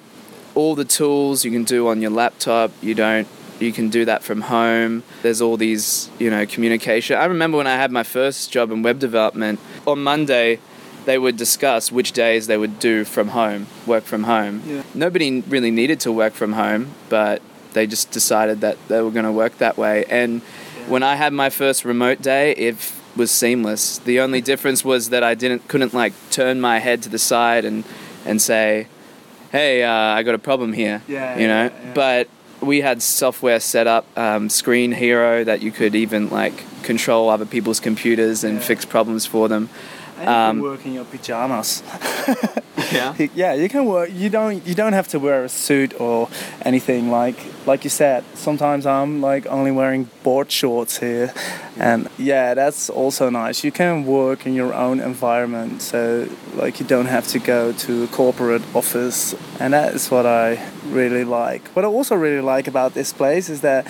all 0.57 0.75
the 0.75 0.85
tools 0.85 1.45
you 1.45 1.51
can 1.51 1.65
do 1.65 1.89
on 1.89 2.03
your 2.03 2.11
laptop, 2.11 2.73
you 2.83 2.95
don't 2.95 3.29
you 3.61 3.73
can 3.73 3.89
do 3.89 4.05
that 4.05 4.25
from 4.25 4.43
home. 4.43 5.05
There's 5.23 5.41
all 5.41 5.57
these, 5.57 6.11
you 6.19 6.29
know, 6.29 6.45
communication. 6.45 7.17
I 7.17 7.27
remember 7.27 7.57
when 7.57 7.69
I 7.69 7.77
had 7.77 7.93
my 7.93 8.03
first 8.03 8.51
job 8.51 8.73
in 8.73 8.83
web 8.83 8.99
development, 8.99 9.61
on 9.87 10.03
Monday 10.03 10.59
they 11.05 11.19
would 11.19 11.37
discuss 11.37 11.93
which 11.93 12.12
days 12.12 12.47
they 12.47 12.56
would 12.56 12.79
do 12.79 13.05
from 13.05 13.29
home, 13.29 13.67
work 13.87 14.05
from 14.05 14.25
home. 14.25 14.62
Yeah. 14.67 14.83
Nobody 14.95 15.41
really 15.43 15.71
needed 15.71 16.01
to 16.01 16.12
work 16.12 16.33
from 16.35 16.55
home, 16.55 16.93
but 17.09 17.43
they 17.73 17.87
just 17.87 18.11
decided 18.11 18.61
that 18.62 18.77
they 18.89 19.01
were 19.03 19.11
going 19.11 19.25
to 19.25 19.33
work 19.33 19.59
that 19.59 19.77
way. 19.77 20.05
And 20.06 20.41
when 20.89 21.03
I 21.03 21.17
had 21.17 21.33
my 21.33 21.51
first 21.51 21.85
remote 21.85 22.23
day, 22.23 22.53
it 22.53 22.77
was 23.17 23.31
seamless. 23.31 23.99
The 23.99 24.21
only 24.21 24.41
difference 24.41 24.85
was 24.85 25.11
that 25.11 25.23
I 25.23 25.35
didn't 25.35 25.69
couldn't 25.69 25.95
like 25.95 26.12
turn 26.31 26.61
my 26.61 26.79
head 26.79 27.03
to 27.03 27.09
the 27.09 27.19
side 27.19 27.65
and 27.65 27.85
and 28.25 28.41
say, 28.41 28.89
"Hey, 29.53 29.83
uh, 29.83 29.91
I 29.91 30.23
got 30.23 30.35
a 30.35 30.39
problem 30.39 30.73
here." 30.73 31.03
Yeah, 31.07 31.39
you 31.39 31.47
know. 31.47 31.65
Yeah, 31.65 31.85
yeah. 31.85 31.93
But 31.95 32.29
we 32.61 32.81
had 32.81 33.03
software 33.03 33.61
set 33.61 33.87
up, 33.87 34.07
um, 34.17 34.49
Screenhero, 34.49 35.45
that 35.45 35.62
you 35.62 35.71
could 35.71 35.95
even 35.95 36.31
like 36.31 36.65
control 36.83 37.29
other 37.29 37.47
people's 37.47 37.81
computers 37.81 38.45
and 38.45 38.62
fix 38.62 38.85
problems 38.85 39.27
for 39.27 39.49
them. 39.49 39.69
Um, 40.29 40.61
work 40.61 40.85
in 40.87 40.94
your 40.94 41.05
pajamas. 41.05 41.82
yeah. 42.93 43.15
Yeah, 43.35 43.55
you 43.55 43.69
can 43.69 43.87
work. 43.87 44.11
You 44.12 44.31
don't. 44.31 44.67
You 44.67 44.75
don't 44.75 44.93
have 44.93 45.09
to 45.09 45.19
wear 45.19 45.44
a 45.44 45.49
suit 45.49 45.99
or 46.00 46.29
anything. 46.62 47.11
Like 47.11 47.37
like 47.67 47.85
you 47.85 47.91
said, 47.91 48.25
sometimes 48.35 48.87
I'm 48.87 49.21
like 49.21 49.47
only 49.47 49.71
wearing 49.71 50.09
board 50.23 50.50
shorts 50.50 50.99
here, 50.99 51.32
and 51.79 52.09
yeah, 52.19 52.55
that's 52.55 52.91
also 52.91 53.31
nice. 53.31 53.65
You 53.65 53.73
can 53.73 54.05
work 54.05 54.47
in 54.47 54.55
your 54.55 54.75
own 54.75 55.00
environment, 55.00 55.82
so 55.82 56.29
like 56.55 56.81
you 56.81 56.87
don't 56.87 57.06
have 57.06 57.26
to 57.29 57.38
go 57.38 57.73
to 57.73 58.05
a 58.05 58.06
corporate 58.09 58.62
office, 58.75 59.35
and 59.61 59.73
that 59.73 59.94
is 59.94 60.11
what 60.11 60.26
I 60.26 60.65
really 60.87 61.25
like. 61.25 61.69
What 61.69 61.85
I 61.85 61.88
also 61.88 62.15
really 62.15 62.43
like 62.43 62.69
about 62.69 62.94
this 62.94 63.12
place 63.12 63.49
is 63.49 63.61
that 63.62 63.87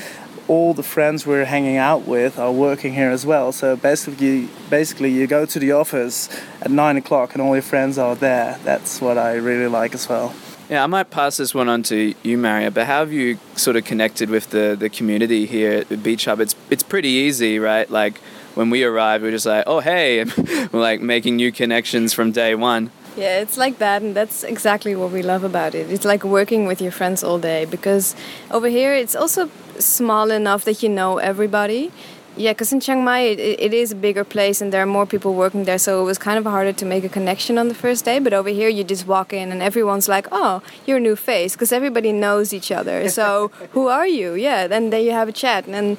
all 0.49 0.75
the 0.75 0.83
friends 0.83 1.27
we're 1.27 1.45
hanging 1.45 1.77
out 1.77 2.07
with 2.07 2.39
are 2.39 2.53
working 2.53 2.95
here 2.95 3.11
as 3.11 3.25
well. 3.25 3.53
So 3.53 3.77
basically, 3.77 4.49
basically 4.71 5.11
you 5.11 5.27
go 5.27 5.47
to 5.47 5.59
the 5.59 5.73
office 5.73 6.29
at 6.61 6.71
nine 6.71 6.97
o'clock 6.97 7.35
and 7.35 7.43
all 7.43 7.55
your 7.55 7.63
friends 7.63 7.99
are 7.99 8.15
there. 8.15 8.59
That's 8.65 9.01
what 9.01 9.19
I 9.19 9.35
really 9.35 9.69
like 9.69 9.95
as 9.95 10.09
well. 10.09 10.35
Yeah, 10.69 10.83
I 10.83 10.87
might 10.87 11.11
pass 11.11 11.37
this 11.37 11.55
one 11.55 11.69
on 11.69 11.83
to 11.85 12.15
you, 12.23 12.39
Maria. 12.39 12.71
But 12.71 12.87
how 12.87 13.01
have 13.01 13.13
you 13.13 13.39
sort 13.55 13.77
of 13.77 13.85
connected 13.85 14.31
with 14.31 14.51
the, 14.51 14.77
the 14.79 14.89
community 14.89 15.45
here 15.45 15.81
at 15.81 15.89
Beachub? 15.89 16.41
It's 16.41 16.57
it's 16.71 16.83
pretty 16.83 17.11
easy, 17.11 17.59
right? 17.59 17.89
Like 17.91 18.19
when 18.55 18.71
we 18.71 18.83
arrived, 18.83 19.23
we 19.23 19.29
are 19.29 19.33
just 19.33 19.45
like, 19.45 19.65
oh 19.67 19.81
hey, 19.81 20.25
we're 20.73 20.81
like 20.81 21.03
making 21.03 21.37
new 21.37 21.53
connections 21.53 22.15
from 22.15 22.33
day 22.33 22.55
one. 22.55 22.91
Yeah, 23.17 23.41
it's 23.41 23.57
like 23.57 23.79
that, 23.79 24.03
and 24.03 24.17
that's 24.17 24.43
exactly 24.43 24.97
what 24.97 25.13
we 25.13 25.23
love 25.23 25.45
about 25.45 25.75
it. 25.75 25.91
It's 25.91 26.05
like 26.05 26.25
working 26.25 26.67
with 26.67 26.81
your 26.81 26.91
friends 26.91 27.23
all 27.23 27.39
day 27.39 27.65
because 27.65 28.17
over 28.51 28.69
here 28.69 28.93
it's 28.93 29.15
also 29.15 29.51
small 29.79 30.31
enough 30.31 30.65
that 30.65 30.83
you 30.83 30.89
know 30.89 31.19
everybody. 31.19 31.93
Yeah, 32.37 32.53
because 32.53 32.73
in 32.73 32.81
Chiang 32.81 33.05
Mai 33.05 33.21
it, 33.21 33.39
it 33.39 33.73
is 33.73 33.93
a 33.93 33.95
bigger 33.95 34.25
place 34.25 34.61
and 34.61 34.73
there 34.73 34.83
are 34.83 34.87
more 34.87 35.07
people 35.07 35.35
working 35.35 35.65
there, 35.65 35.79
so 35.79 36.03
it 36.03 36.05
was 36.05 36.19
kind 36.19 36.37
of 36.37 36.45
harder 36.45 36.73
to 36.73 36.85
make 36.85 37.05
a 37.05 37.09
connection 37.09 37.59
on 37.59 37.69
the 37.69 37.75
first 37.75 38.05
day. 38.05 38.19
But 38.19 38.33
over 38.33 38.49
here, 38.49 38.69
you 38.69 38.83
just 38.83 39.07
walk 39.07 39.33
in 39.33 39.53
and 39.53 39.63
everyone's 39.63 40.09
like, 40.09 40.27
"Oh, 40.33 40.61
you're 40.85 40.97
a 40.97 41.01
new 41.01 41.15
face," 41.15 41.53
because 41.55 41.73
everybody 41.73 42.11
knows 42.13 42.53
each 42.53 42.73
other. 42.73 43.09
So 43.15 43.53
who 43.71 43.87
are 43.87 44.09
you? 44.09 44.35
Yeah, 44.35 44.67
then 44.67 44.91
then 44.91 45.05
you 45.05 45.13
have 45.13 45.29
a 45.29 45.33
chat, 45.33 45.67
and 45.69 45.97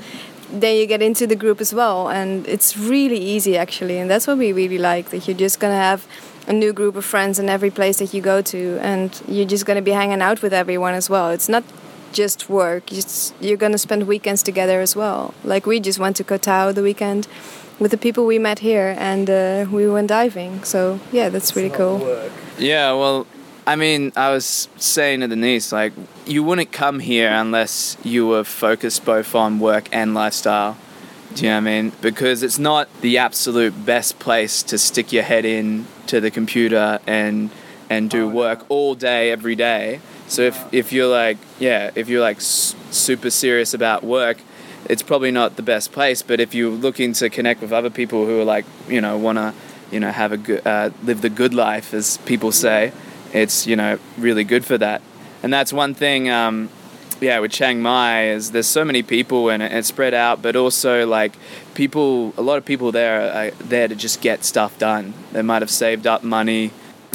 then 0.51 0.75
you 0.77 0.86
get 0.86 1.01
into 1.01 1.25
the 1.25 1.36
group 1.36 1.62
as 1.62 1.74
well, 1.74 2.10
and 2.10 2.46
it's 2.48 2.75
really 2.77 3.17
easy 3.17 3.58
actually, 3.58 3.98
and 3.98 4.10
that's 4.12 4.27
what 4.27 4.38
we 4.38 4.51
really 4.51 4.77
like. 4.77 5.12
That 5.12 5.27
you're 5.27 5.38
just 5.38 5.60
gonna 5.62 5.84
have 5.89 6.05
a 6.48 6.53
new 6.53 6.74
group 6.74 6.96
of 6.96 7.05
friends 7.05 7.39
in 7.39 7.50
every 7.50 7.72
place 7.72 7.98
that 8.00 8.13
you 8.13 8.22
go 8.22 8.41
to, 8.41 8.77
and 8.82 9.10
you're 9.27 9.48
just 9.48 9.65
gonna 9.65 9.82
be 9.82 9.91
hanging 9.91 10.22
out 10.22 10.41
with 10.41 10.53
everyone 10.53 10.94
as 10.94 11.10
well. 11.10 11.29
It's 11.29 11.50
not 11.50 11.63
just 12.12 12.50
work. 12.50 12.84
you're 13.40 13.58
gonna 13.58 13.78
spend 13.78 14.08
weekends 14.08 14.44
together 14.44 14.82
as 14.82 14.96
well. 14.96 15.34
Like 15.44 15.66
we 15.66 15.80
just 15.80 16.00
went 16.00 16.16
to 16.18 16.24
Koh 16.24 16.38
Tao 16.38 16.72
the 16.72 16.84
weekend 16.84 17.28
with 17.80 17.92
the 17.92 17.98
people 17.98 18.26
we 18.26 18.40
met 18.40 18.60
here, 18.60 18.96
and 18.98 19.30
uh, 19.30 19.66
we 19.70 19.90
went 19.90 20.08
diving. 20.08 20.64
So 20.64 21.00
yeah, 21.12 21.30
that's 21.30 21.56
really 21.56 21.70
cool. 21.70 22.00
Work. 22.00 22.32
Yeah, 22.58 22.94
well, 22.94 23.28
I 23.68 23.76
mean, 23.76 24.12
I 24.16 24.32
was 24.32 24.70
saying 24.78 25.22
to 25.22 25.28
Denise, 25.28 25.72
like, 25.72 25.94
you 26.26 26.44
wouldn't 26.44 26.72
come 26.72 27.00
here 27.00 27.30
unless 27.32 27.98
you 28.04 28.28
were 28.28 28.44
focused 28.44 29.04
both 29.06 29.34
on 29.34 29.60
work 29.60 29.90
and 29.92 30.14
lifestyle. 30.14 30.78
Do 31.34 31.44
you 31.44 31.50
know 31.50 31.56
what 31.56 31.70
I 31.70 31.82
mean? 31.82 31.92
Because 32.00 32.44
it's 32.44 32.60
not 32.60 32.88
the 33.02 33.18
absolute 33.18 33.86
best 33.86 34.20
place 34.20 34.64
to 34.64 34.78
stick 34.78 35.12
your 35.12 35.24
head 35.24 35.44
in 35.44 35.88
to 36.08 36.22
the 36.22 36.32
computer 36.32 37.00
and 37.06 37.50
and 37.90 38.10
do 38.10 38.26
oh, 38.26 38.30
work 38.30 38.60
no. 38.62 38.66
all 38.70 38.96
day 38.96 39.32
every 39.32 39.56
day. 39.56 40.00
So 40.27 40.41
if, 40.44 40.74
if 40.74 40.91
you're 40.91 41.08
like, 41.08 41.38
yeah, 41.60 41.91
if 41.96 42.10
you're 42.10 42.22
like 42.22 42.41
super 42.41 43.29
serious 43.29 43.74
about 43.74 44.03
work, 44.03 44.38
it's 44.89 45.03
probably 45.03 45.32
not 45.32 45.55
the 45.55 45.62
best 45.62 45.91
place. 45.91 46.22
But 46.22 46.39
if 46.39 46.53
you're 46.53 46.72
looking 46.72 47.13
to 47.13 47.29
connect 47.29 47.62
with 47.62 47.72
other 47.72 47.89
people 47.89 48.25
who 48.25 48.39
are 48.39 48.46
like, 48.46 48.65
you 48.88 49.01
know, 49.01 49.17
want 49.17 49.38
to, 49.38 49.53
you 49.91 50.00
know, 50.00 50.12
have 50.12 50.32
a 50.32 50.38
good, 50.38 50.65
uh, 50.65 50.89
live 51.03 51.22
the 51.22 51.29
good 51.29 51.53
life, 51.53 51.94
as 51.94 52.17
people 52.17 52.51
say, 52.51 52.91
it's 53.34 53.67
you 53.67 53.75
know 53.75 54.00
really 54.17 54.44
good 54.44 54.65
for 54.65 54.77
that. 54.77 55.01
And 55.44 55.53
that's 55.53 55.74
one 55.74 55.94
thing. 55.94 56.29
Um, 56.29 56.70
yeah, 57.22 57.39
with 57.39 57.51
Chiang 57.51 57.82
Mai 57.82 58.27
is 58.29 58.51
there's 58.51 58.67
so 58.67 58.84
many 58.84 59.01
people 59.01 59.50
and 59.50 59.63
it's 59.63 59.88
spread 59.88 60.13
out, 60.13 60.41
but 60.41 60.55
also 60.55 61.05
like 61.08 61.34
people, 61.74 62.34
a 62.38 62.41
lot 62.41 62.58
of 62.58 62.65
people 62.65 62.91
there 62.91 63.32
are 63.32 63.51
there 63.51 63.88
to 63.88 63.96
just 63.96 64.22
get 64.22 64.44
stuff 64.44 64.77
done. 64.77 65.13
They 65.32 65.41
might 65.41 65.62
have 65.62 65.72
saved 65.72 66.08
up 66.08 66.24
money 66.24 66.72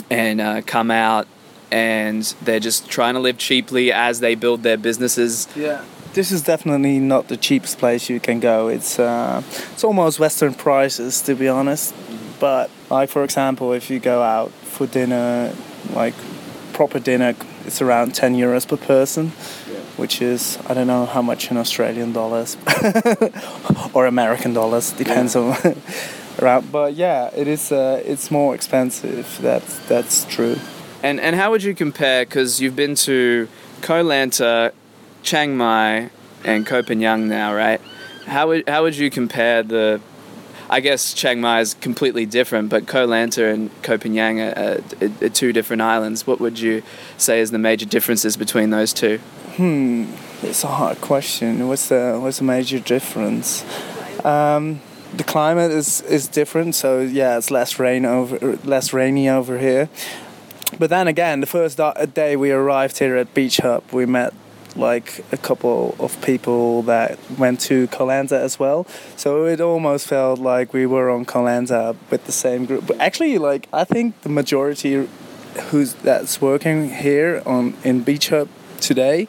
and 0.08 0.40
uh, 0.40 0.62
come 0.62 0.90
out, 0.90 1.28
and 1.70 2.22
they're 2.42 2.60
just 2.60 2.88
trying 2.88 3.14
to 3.14 3.20
live 3.20 3.38
cheaply 3.38 3.92
as 3.92 4.20
they 4.20 4.34
build 4.34 4.62
their 4.62 4.76
businesses. 4.76 5.48
Yeah. 5.56 5.84
This 6.12 6.32
is 6.32 6.42
definitely 6.42 6.98
not 6.98 7.28
the 7.28 7.36
cheapest 7.36 7.78
place 7.78 8.10
you 8.10 8.18
can 8.18 8.40
go. 8.40 8.68
It's 8.68 8.98
uh, 8.98 9.42
it's 9.72 9.84
almost 9.84 10.18
Western 10.18 10.54
prices 10.54 11.20
to 11.22 11.34
be 11.34 11.48
honest. 11.48 11.94
But 12.40 12.70
like 12.90 13.10
for 13.10 13.22
example, 13.22 13.72
if 13.72 13.90
you 13.90 14.00
go 14.00 14.22
out 14.22 14.50
for 14.50 14.86
dinner, 14.86 15.54
like 15.94 16.14
proper 16.72 16.98
dinner, 16.98 17.36
it's 17.64 17.80
around 17.80 18.14
10 18.14 18.34
euros 18.34 18.66
per 18.66 18.76
person 18.76 19.32
which 20.00 20.22
is 20.22 20.58
I 20.66 20.72
don't 20.72 20.86
know 20.86 21.04
how 21.04 21.20
much 21.20 21.50
in 21.50 21.56
Australian 21.58 22.12
dollars 22.12 22.56
or 23.94 24.06
American 24.06 24.54
dollars, 24.54 24.92
depends 24.92 25.34
yeah. 25.34 25.42
on 25.42 25.76
around. 26.40 26.72
But 26.72 26.94
yeah, 26.94 27.30
it 27.36 27.46
is. 27.46 27.70
Uh, 27.70 28.02
it's 28.04 28.30
more 28.30 28.54
expensive. 28.54 29.38
That's 29.42 29.78
that's 29.80 30.24
true. 30.24 30.56
And 31.02 31.20
and 31.20 31.36
how 31.36 31.50
would 31.50 31.62
you 31.62 31.74
compare? 31.74 32.24
Because 32.24 32.60
you've 32.60 32.76
been 32.76 32.94
to 32.96 33.48
Koh 33.80 34.04
Lanta, 34.04 34.72
Chiang 35.22 35.56
Mai, 35.56 36.10
and 36.44 36.66
Phangan 36.66 37.26
now, 37.26 37.54
right? 37.54 37.80
How 38.26 38.48
would 38.48 38.68
how 38.68 38.82
would 38.82 38.96
you 38.96 39.10
compare 39.10 39.62
the 39.62 40.00
I 40.72 40.78
guess 40.78 41.14
Chiang 41.14 41.40
Mai 41.40 41.60
is 41.60 41.74
completely 41.74 42.26
different, 42.26 42.68
but 42.68 42.86
Koh 42.86 43.08
Lanta 43.08 43.52
and 43.52 43.70
Phangan 43.82 44.56
are, 44.56 45.04
are, 45.04 45.26
are, 45.26 45.28
two 45.28 45.52
different 45.52 45.82
islands. 45.82 46.28
What 46.28 46.38
would 46.38 46.60
you 46.60 46.84
say 47.18 47.40
is 47.40 47.50
the 47.50 47.58
major 47.58 47.86
differences 47.86 48.36
between 48.36 48.70
those 48.70 48.92
two? 48.92 49.18
Hmm, 49.56 50.12
it's 50.42 50.62
a 50.62 50.68
hard 50.68 51.00
question. 51.00 51.66
What's 51.66 51.88
the 51.88 52.18
what's 52.22 52.38
the 52.38 52.44
major 52.44 52.78
difference? 52.78 53.64
Um, 54.24 54.80
the 55.12 55.24
climate 55.24 55.72
is 55.72 56.02
is 56.02 56.28
different, 56.28 56.76
so 56.76 57.00
yeah, 57.00 57.36
it's 57.36 57.50
less 57.50 57.80
rain 57.80 58.04
over 58.04 58.56
less 58.64 58.92
rainy 58.92 59.28
over 59.28 59.58
here. 59.58 59.88
But 60.78 60.90
then 60.90 61.08
again, 61.08 61.40
the 61.40 61.46
first 61.46 61.78
day 62.14 62.36
we 62.36 62.50
arrived 62.52 62.98
here 62.98 63.16
at 63.16 63.34
Beachub, 63.34 63.92
we 63.92 64.06
met 64.06 64.32
like 64.76 65.24
a 65.32 65.36
couple 65.36 65.96
of 65.98 66.20
people 66.22 66.82
that 66.82 67.18
went 67.38 67.60
to 67.60 67.88
Koh 67.88 68.06
Lanta 68.06 68.38
as 68.38 68.58
well. 68.58 68.86
So 69.16 69.46
it 69.46 69.60
almost 69.60 70.06
felt 70.06 70.38
like 70.38 70.72
we 70.72 70.86
were 70.86 71.10
on 71.10 71.24
Koh 71.24 71.42
Lanta 71.42 71.96
with 72.10 72.24
the 72.24 72.32
same 72.32 72.66
group. 72.66 72.86
But 72.86 73.00
actually, 73.00 73.38
like 73.38 73.68
I 73.72 73.84
think 73.84 74.20
the 74.22 74.28
majority 74.28 75.08
who's 75.70 75.94
that's 75.94 76.40
working 76.40 76.90
here 76.90 77.42
on 77.44 77.74
in 77.84 78.04
Beachub 78.04 78.48
today. 78.80 79.28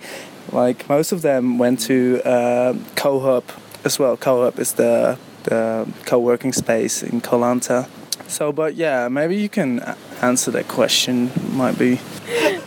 Like 0.52 0.88
most 0.90 1.12
of 1.12 1.22
them 1.22 1.58
went 1.58 1.80
to 1.82 2.22
uh, 2.26 2.74
KoHub 2.96 3.44
as 3.84 4.00
well. 4.00 4.18
KoHub 4.18 4.60
is 4.60 4.74
the, 4.74 5.18
the 5.44 5.88
co-working 6.06 6.54
space 6.54 7.04
in 7.04 7.22
Koh 7.22 7.40
Lanta. 7.40 7.88
So, 8.28 8.52
but 8.52 8.76
yeah, 8.76 9.08
maybe 9.08 9.38
you 9.38 9.50
can 9.50 9.80
answer 10.22 10.52
that 10.52 10.68
question. 10.68 11.32
Might 11.54 11.78
be. 11.78 12.00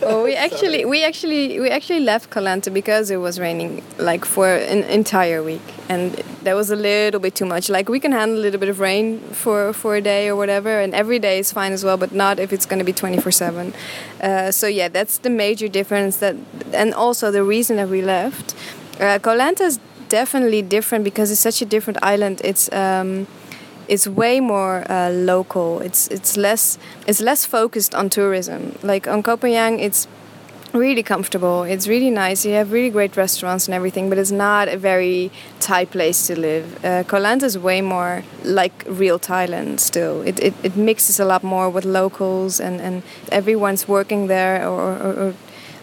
well, 0.01 0.23
we 0.27 0.35
actually 0.35 0.85
we 0.85 1.03
actually 1.03 1.59
we 1.59 1.69
actually 1.69 2.01
left 2.01 2.29
Koh 2.29 2.41
Lanta 2.41 2.73
because 2.73 3.09
it 3.09 3.17
was 3.17 3.39
raining 3.39 3.83
like 3.97 4.25
for 4.25 4.47
an 4.47 4.83
entire 4.83 5.41
week, 5.43 5.61
and 5.89 6.13
that 6.43 6.55
was 6.55 6.69
a 6.69 6.75
little 6.75 7.19
bit 7.19 7.35
too 7.35 7.45
much. 7.45 7.69
Like 7.69 7.89
we 7.89 7.99
can 7.99 8.11
handle 8.11 8.37
a 8.37 8.43
little 8.45 8.59
bit 8.59 8.69
of 8.69 8.79
rain 8.79 9.19
for 9.31 9.73
for 9.73 9.95
a 9.95 10.01
day 10.01 10.27
or 10.27 10.35
whatever, 10.35 10.79
and 10.79 10.93
every 10.93 11.19
day 11.19 11.39
is 11.39 11.51
fine 11.51 11.71
as 11.71 11.83
well, 11.83 11.97
but 11.97 12.11
not 12.11 12.39
if 12.39 12.51
it's 12.53 12.65
going 12.65 12.79
to 12.79 12.85
be 12.85 12.93
twenty 12.93 13.19
four 13.19 13.31
seven. 13.31 13.73
Uh, 14.21 14.51
so 14.51 14.67
yeah, 14.67 14.87
that's 14.87 15.17
the 15.19 15.29
major 15.29 15.67
difference. 15.67 16.17
That 16.17 16.35
and 16.73 16.93
also 16.93 17.31
the 17.31 17.43
reason 17.43 17.77
that 17.77 17.89
we 17.89 18.01
left. 18.01 18.55
Uh, 18.99 19.19
Lanta 19.19 19.61
is 19.61 19.79
definitely 20.07 20.61
different 20.61 21.03
because 21.03 21.31
it's 21.31 21.41
such 21.41 21.61
a 21.61 21.65
different 21.65 21.99
island. 22.01 22.41
It's 22.43 22.71
um, 22.71 23.27
it's 23.87 24.07
way 24.07 24.39
more 24.39 24.89
uh, 24.89 25.09
local. 25.09 25.79
It's 25.81 26.07
it's 26.07 26.37
less 26.37 26.77
it's 27.07 27.21
less 27.21 27.45
focused 27.45 27.95
on 27.95 28.09
tourism. 28.09 28.77
Like 28.83 29.07
on 29.07 29.23
Phangan, 29.23 29.79
it's 29.79 30.07
really 30.75 31.03
comfortable. 31.03 31.63
It's 31.63 31.87
really 31.87 32.09
nice. 32.09 32.45
You 32.45 32.53
have 32.53 32.71
really 32.71 32.89
great 32.89 33.15
restaurants 33.17 33.67
and 33.67 33.73
everything, 33.73 34.09
but 34.09 34.17
it's 34.17 34.31
not 34.31 34.67
a 34.67 34.77
very 34.77 35.31
Thai 35.59 35.85
place 35.85 36.27
to 36.27 36.39
live. 36.39 36.83
Uh, 36.83 37.03
Koh 37.03 37.19
Lanta 37.19 37.43
is 37.43 37.57
way 37.57 37.81
more 37.81 38.23
like 38.43 38.83
real 38.87 39.17
Thailand 39.19 39.79
still. 39.79 40.21
It, 40.21 40.39
it, 40.39 40.53
it 40.63 40.75
mixes 40.75 41.19
a 41.19 41.25
lot 41.25 41.43
more 41.43 41.69
with 41.69 41.85
locals 41.85 42.59
and, 42.59 42.81
and 42.81 43.03
everyone's 43.31 43.87
working 43.87 44.27
there 44.27 44.67
or, 44.67 44.97
or, 44.97 45.13
or 45.13 45.33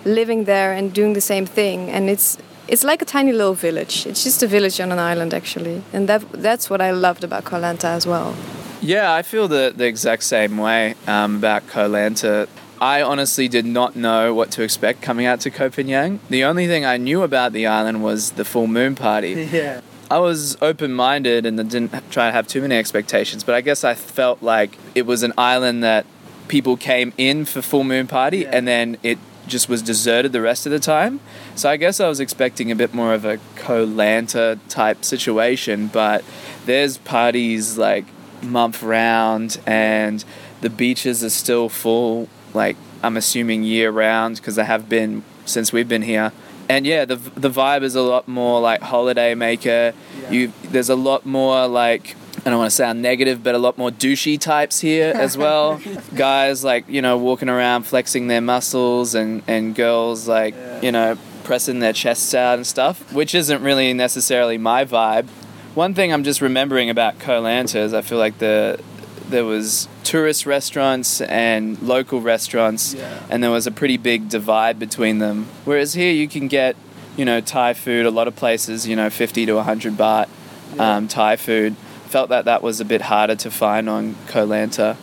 living 0.05 0.45
there 0.45 0.73
and 0.73 0.93
doing 0.93 1.15
the 1.15 1.21
same 1.21 1.47
thing. 1.47 1.91
And 1.91 2.11
it's 2.11 2.39
it's 2.69 2.85
like 2.85 3.03
a 3.03 3.05
tiny 3.05 3.33
little 3.33 3.55
village. 3.55 4.07
It's 4.07 4.25
just 4.25 4.43
a 4.43 4.47
village 4.47 4.81
on 4.81 4.93
an 4.93 4.99
island, 4.99 5.35
actually, 5.35 5.83
and 5.93 6.09
that 6.09 6.23
that's 6.33 6.71
what 6.71 6.81
I 6.81 6.91
loved 6.91 7.25
about 7.25 7.45
Koh 7.45 7.61
Lanta 7.61 7.85
as 7.85 8.07
well. 8.07 8.35
Yeah, 8.81 9.13
I 9.13 9.23
feel 9.23 9.49
the 9.49 9.73
the 9.75 9.87
exact 9.87 10.23
same 10.25 10.57
way 10.59 10.95
um, 11.07 11.37
about 11.37 11.67
Koh 11.69 11.89
Lanta. 11.89 12.49
I 12.81 13.01
honestly 13.01 13.47
did 13.47 13.65
not 13.65 13.95
know 13.95 14.35
what 14.35 14.51
to 14.53 14.63
expect 14.63 15.03
coming 15.03 15.25
out 15.25 15.41
to 15.43 15.51
Koh 15.53 15.71
Phangan. 15.71 16.19
The 16.29 16.43
only 16.43 16.67
thing 16.67 16.85
I 16.85 16.97
knew 16.97 17.23
about 17.23 17.53
the 17.53 17.65
island 17.65 18.03
was 18.03 18.33
the 18.33 18.45
full 18.45 18.67
moon 18.67 18.95
party. 18.97 19.49
Yeah. 19.53 19.81
I 20.11 20.19
was 20.19 20.59
open 20.61 20.93
minded 20.93 21.47
and 21.47 21.57
didn't 21.57 21.91
try 22.11 22.27
to 22.27 22.33
have 22.33 22.47
too 22.47 22.61
many 22.61 22.77
expectations, 22.77 23.45
but 23.45 23.55
I 23.55 23.63
guess 23.63 23.83
I 23.83 23.95
felt 23.95 24.43
like 24.43 24.77
it 24.95 25.07
was 25.07 25.23
an 25.23 25.33
island 25.39 25.83
that 25.85 26.05
people 26.49 26.77
came 26.77 27.15
in 27.17 27.47
for 27.47 27.63
full 27.63 27.83
moon 27.83 28.07
party 28.07 28.41
yeah. 28.41 28.51
and 28.53 28.69
then 28.69 28.99
it 29.03 29.19
just 29.53 29.69
was 29.69 29.83
deserted 29.83 30.33
the 30.33 30.41
rest 30.41 30.67
of 30.67 30.73
the 30.73 30.81
time. 30.81 31.21
So 31.55 31.71
I 31.71 31.77
guess 31.77 32.01
I 32.01 32.09
was 32.09 32.19
expecting 32.19 32.73
a 32.73 32.75
bit 32.75 32.93
more 32.93 33.15
of 33.15 33.25
a 33.25 33.39
Koh 33.55 33.87
Lanta 33.87 34.59
type 34.69 35.05
situation, 35.05 35.87
but 35.87 36.25
there's 36.65 36.99
parties 36.99 37.79
like 37.79 38.07
month 38.43 38.83
round 38.83 39.61
and 39.67 40.25
the 40.63 40.71
beaches 40.71 41.23
are 41.23 41.31
still 41.31 41.69
full, 41.69 42.29
like 42.55 42.77
I'm 43.03 43.17
assuming 43.17 43.63
year 43.63 43.91
round 43.91 44.37
because 44.37 44.57
they 44.57 44.65
have 44.65 44.89
been 44.89 45.23
since 45.45 45.73
we've 45.73 45.89
been 45.89 46.03
here. 46.03 46.33
And 46.69 46.87
yeah, 46.87 47.05
the 47.05 47.17
the 47.17 47.51
vibe 47.51 47.83
is 47.83 47.95
a 47.95 48.01
lot 48.01 48.27
more 48.27 48.61
like 48.61 48.81
holiday 48.81 49.35
maker. 49.35 49.93
Yeah. 50.23 50.31
You 50.31 50.53
there's 50.63 50.89
a 50.89 50.97
lot 50.97 51.27
more 51.27 51.67
like 51.69 52.17
I 52.45 52.51
don't 52.51 52.59
want 52.59 52.71
to 52.71 52.77
sound 52.77 53.03
negative, 53.03 53.45
but 53.45 53.55
a 53.55 53.59
lot 53.59 53.79
more 53.79 53.91
douchey 53.91 54.39
types 54.39 54.81
here 54.81 55.13
as 55.15 55.39
well. 55.39 55.81
Guys 56.15 56.65
like 56.65 56.89
you 56.89 57.01
know 57.01 57.17
walking 57.17 57.49
around 57.49 57.85
flexing 57.85 58.27
their 58.27 58.41
muscles, 58.41 59.15
and 59.15 59.43
and 59.47 59.75
girls 59.75 60.27
like 60.27 60.55
yeah. 60.55 60.81
you 60.81 60.93
know 60.93 61.19
pressing 61.45 61.79
their 61.79 61.93
chests 61.93 62.35
out 62.35 62.57
and 62.57 62.67
stuff, 62.67 63.13
which 63.13 63.35
isn't 63.35 63.63
really 63.63 63.93
necessarily 63.93 64.59
my 64.59 64.85
vibe. 64.85 65.29
One 65.75 65.95
thing 65.95 66.13
I'm 66.13 66.25
just 66.25 66.41
remembering 66.41 66.91
about 66.91 67.19
Koh 67.21 67.43
Lanta 67.43 67.77
is 67.77 67.95
I 67.95 68.03
feel 68.03 68.19
like 68.19 68.39
the 68.39 68.81
there 69.29 69.45
was 69.45 69.89
tourist 70.03 70.45
restaurants 70.45 71.21
and 71.21 71.81
local 71.81 72.21
restaurants, 72.21 72.95
yeah. 72.95 73.25
and 73.31 73.43
there 73.43 73.53
was 73.53 73.69
a 73.69 73.71
pretty 73.71 73.97
big 73.97 74.29
divide 74.29 74.81
between 74.81 75.19
them. 75.19 75.47
Whereas 75.65 75.95
here 75.95 76.13
you 76.13 76.27
can 76.27 76.49
get 76.49 76.75
you 77.17 77.25
know 77.25 77.41
Thai 77.41 77.75
food, 77.75 78.05
a 78.05 78.11
lot 78.11 78.27
of 78.27 78.35
places 78.35 78.89
you 78.89 78.97
know 78.97 79.11
50 79.11 79.47
to 79.47 79.55
100 79.55 79.93
baht 79.93 80.29
yeah. 80.75 80.97
um, 80.97 81.07
Thai 81.07 81.37
food 81.37 81.77
felt 82.13 82.29
that 82.29 82.45
that 82.45 82.63
was 82.63 82.79
a 82.79 82.85
bit 82.85 83.01
harder 83.01 83.35
to 83.35 83.51
find 83.51 83.89
on 83.89 84.15
Koh 84.27 84.47
Lanta. 84.47 84.97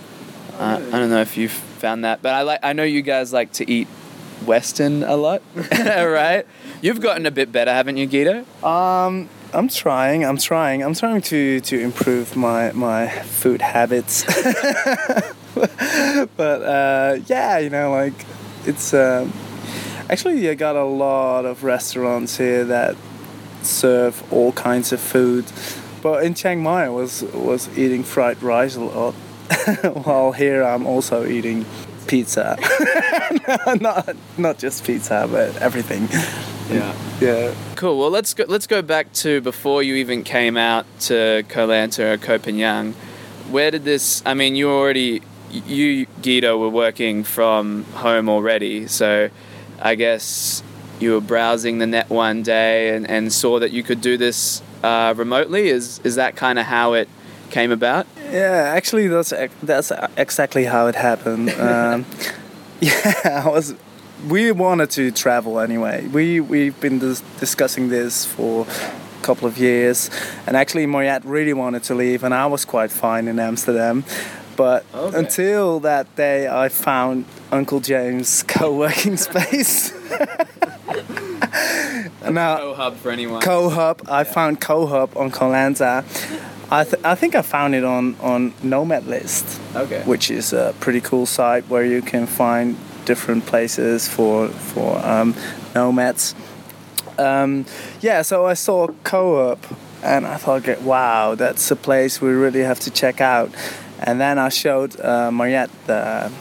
Uh, 0.60 0.80
I 0.94 1.00
don't 1.00 1.10
know 1.10 1.22
if 1.22 1.38
you've 1.38 1.52
found 1.52 2.06
that, 2.06 2.22
but 2.22 2.36
I 2.36 2.44
like. 2.44 2.60
I 2.62 2.74
know 2.74 2.84
you 2.84 3.02
guys 3.02 3.34
like 3.34 3.52
to 3.54 3.70
eat 3.70 3.88
Western 4.46 5.02
a 5.02 5.16
lot, 5.16 5.42
right? 5.72 6.46
You've 6.84 7.02
gotten 7.02 7.26
a 7.26 7.32
bit 7.32 7.52
better, 7.52 7.74
haven't 7.74 7.98
you, 7.98 8.06
Guido? 8.06 8.46
Um, 8.64 9.28
I'm 9.54 9.70
trying. 9.70 10.24
I'm 10.24 10.38
trying. 10.38 10.84
I'm 10.84 10.94
trying 10.94 11.22
to 11.24 11.60
to 11.62 11.80
improve 11.80 12.36
my 12.36 12.72
my 12.74 13.08
food 13.08 13.62
habits. 13.62 14.24
but 15.56 16.62
uh, 16.62 17.18
yeah, 17.26 17.58
you 17.58 17.72
know, 17.72 17.90
like 17.90 18.14
it's 18.66 18.94
um, 18.94 19.34
actually 20.12 20.48
I 20.48 20.54
got 20.54 20.76
a 20.76 20.84
lot 20.84 21.46
of 21.46 21.64
restaurants 21.64 22.38
here 22.38 22.66
that 22.66 22.96
serve 23.64 24.22
all 24.32 24.52
kinds 24.52 24.94
of 24.94 25.00
food. 25.00 25.46
But 26.02 26.24
in 26.24 26.34
Chiang 26.34 26.64
Mai, 26.64 26.86
I 26.86 26.90
was 26.90 27.24
was 27.34 27.70
eating 27.78 28.04
fried 28.04 28.42
rice 28.42 28.76
a 28.76 28.82
lot. 28.82 29.14
While 30.04 30.32
here, 30.32 30.64
I'm 30.64 30.86
also 30.86 31.26
eating 31.26 31.66
pizza. 32.08 32.58
not 33.82 34.16
not 34.38 34.58
just 34.58 34.84
pizza, 34.86 35.28
but 35.30 35.56
everything. 35.58 36.08
Yeah. 36.70 36.96
Yeah. 37.20 37.54
Cool. 37.76 37.98
Well, 38.00 38.10
let's 38.12 38.34
go. 38.34 38.46
Let's 38.48 38.68
go 38.68 38.82
back 38.82 39.12
to 39.14 39.42
before 39.42 39.84
you 39.84 39.96
even 39.96 40.24
came 40.24 40.58
out 40.58 40.86
to 41.02 41.44
Koh 41.50 41.68
Lanta 41.68 42.14
or 42.14 42.18
Koh 42.18 42.40
Phangan. 42.40 42.94
Where 43.50 43.72
did 43.72 43.84
this? 43.84 44.22
I 44.26 44.34
mean, 44.36 44.56
you 44.56 44.70
already 44.70 45.22
you 45.52 46.06
Guido 46.22 46.58
were 46.58 46.70
working 46.70 47.24
from 47.24 47.84
home 47.96 48.30
already, 48.30 48.88
so 48.88 49.30
I 49.82 49.96
guess 49.96 50.64
you 51.00 51.14
were 51.14 51.22
browsing 51.22 51.78
the 51.80 51.88
net 51.88 52.10
one 52.10 52.44
day 52.44 52.96
and, 52.96 53.10
and 53.10 53.32
saw 53.32 53.60
that 53.60 53.72
you 53.72 53.84
could 53.84 54.02
do 54.02 54.18
this 54.18 54.62
uh, 54.84 55.14
remotely? 55.18 55.70
Is 55.70 56.00
is 56.04 56.16
that 56.16 56.36
kind 56.36 56.60
of 56.60 56.66
how 56.66 56.94
it 56.94 57.08
came 57.52 57.72
about? 57.72 58.06
Yeah, 58.32 58.74
actually, 58.76 59.08
that's 59.08 59.34
that's 59.64 59.92
exactly 60.18 60.66
how 60.66 60.88
it 60.88 60.96
happened. 60.96 61.50
Um, 61.60 62.06
Yeah, 62.82 63.42
I 63.46 63.50
was. 63.50 63.76
We 64.30 64.52
wanted 64.52 64.90
to 64.92 65.12
travel 65.12 65.60
anyway. 65.60 66.08
We 66.08 66.40
we've 66.42 66.80
been 66.82 67.00
dis- 67.00 67.24
discussing 67.40 67.90
this 67.90 68.26
for 68.26 68.66
a 68.68 69.24
couple 69.24 69.48
of 69.48 69.58
years, 69.58 70.10
and 70.48 70.56
actually, 70.58 70.86
Marjet 70.88 71.22
really 71.26 71.54
wanted 71.54 71.84
to 71.84 71.96
leave, 71.96 72.24
and 72.26 72.34
I 72.34 72.46
was 72.46 72.66
quite 72.66 72.92
fine 72.92 73.28
in 73.28 73.40
Amsterdam. 73.40 74.04
But 74.56 74.84
Okay. 74.94 75.18
until 75.18 75.80
that 75.82 76.06
day, 76.16 76.48
I 76.48 76.68
found 76.70 77.26
Uncle 77.52 77.80
James' 77.80 78.44
co-working 78.48 79.18
space. 79.18 79.94
now, 82.30 82.58
KoHub 82.58 82.96
for 82.96 83.12
anyone. 83.12 83.42
KoHub. 83.42 84.10
I 84.10 84.24
found 84.24 84.62
KoHub 84.62 85.16
on 85.16 85.32
Koh-Lanta. 85.32 86.04
I, 86.72 86.84
th- 86.84 87.04
I 87.04 87.16
think 87.16 87.34
I 87.36 87.42
found 87.42 87.74
it 87.74 87.84
on 87.84 88.16
on 88.22 88.54
Nomad 88.62 89.08
List 89.08 89.60
okay. 89.76 90.04
which 90.04 90.30
is 90.30 90.54
a 90.54 90.76
pretty 90.80 91.02
cool 91.02 91.26
site 91.26 91.68
where 91.68 91.84
you 91.84 92.02
can 92.02 92.28
find 92.28 92.78
different 93.06 93.48
places 93.48 94.08
for 94.08 94.50
for 94.50 94.98
um, 95.04 95.36
nomads. 95.74 96.36
Um, 97.18 97.66
yeah, 98.02 98.22
so 98.22 98.46
I 98.46 98.54
saw 98.54 98.88
KoHub 99.04 99.58
and 100.04 100.26
I 100.26 100.38
thought, 100.38 100.82
wow, 100.82 101.36
that's 101.36 101.70
a 101.72 101.76
place 101.76 102.22
we 102.22 102.30
really 102.30 102.62
have 102.62 102.80
to 102.82 102.92
check 102.92 103.20
out. 103.20 103.54
And 104.00 104.22
then 104.22 104.40
I 104.40 104.50
showed 104.50 105.00
uh, 105.02 105.30
Marjet 105.30 105.70
the 105.86 106.32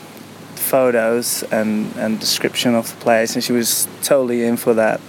photos 0.68 1.42
and, 1.50 1.94
and 1.96 2.20
description 2.20 2.74
of 2.74 2.90
the 2.90 2.96
place, 3.04 3.34
and 3.34 3.42
she 3.42 3.52
was 3.52 3.88
totally 4.02 4.44
in 4.44 4.56
for 4.56 4.74
that. 4.74 5.00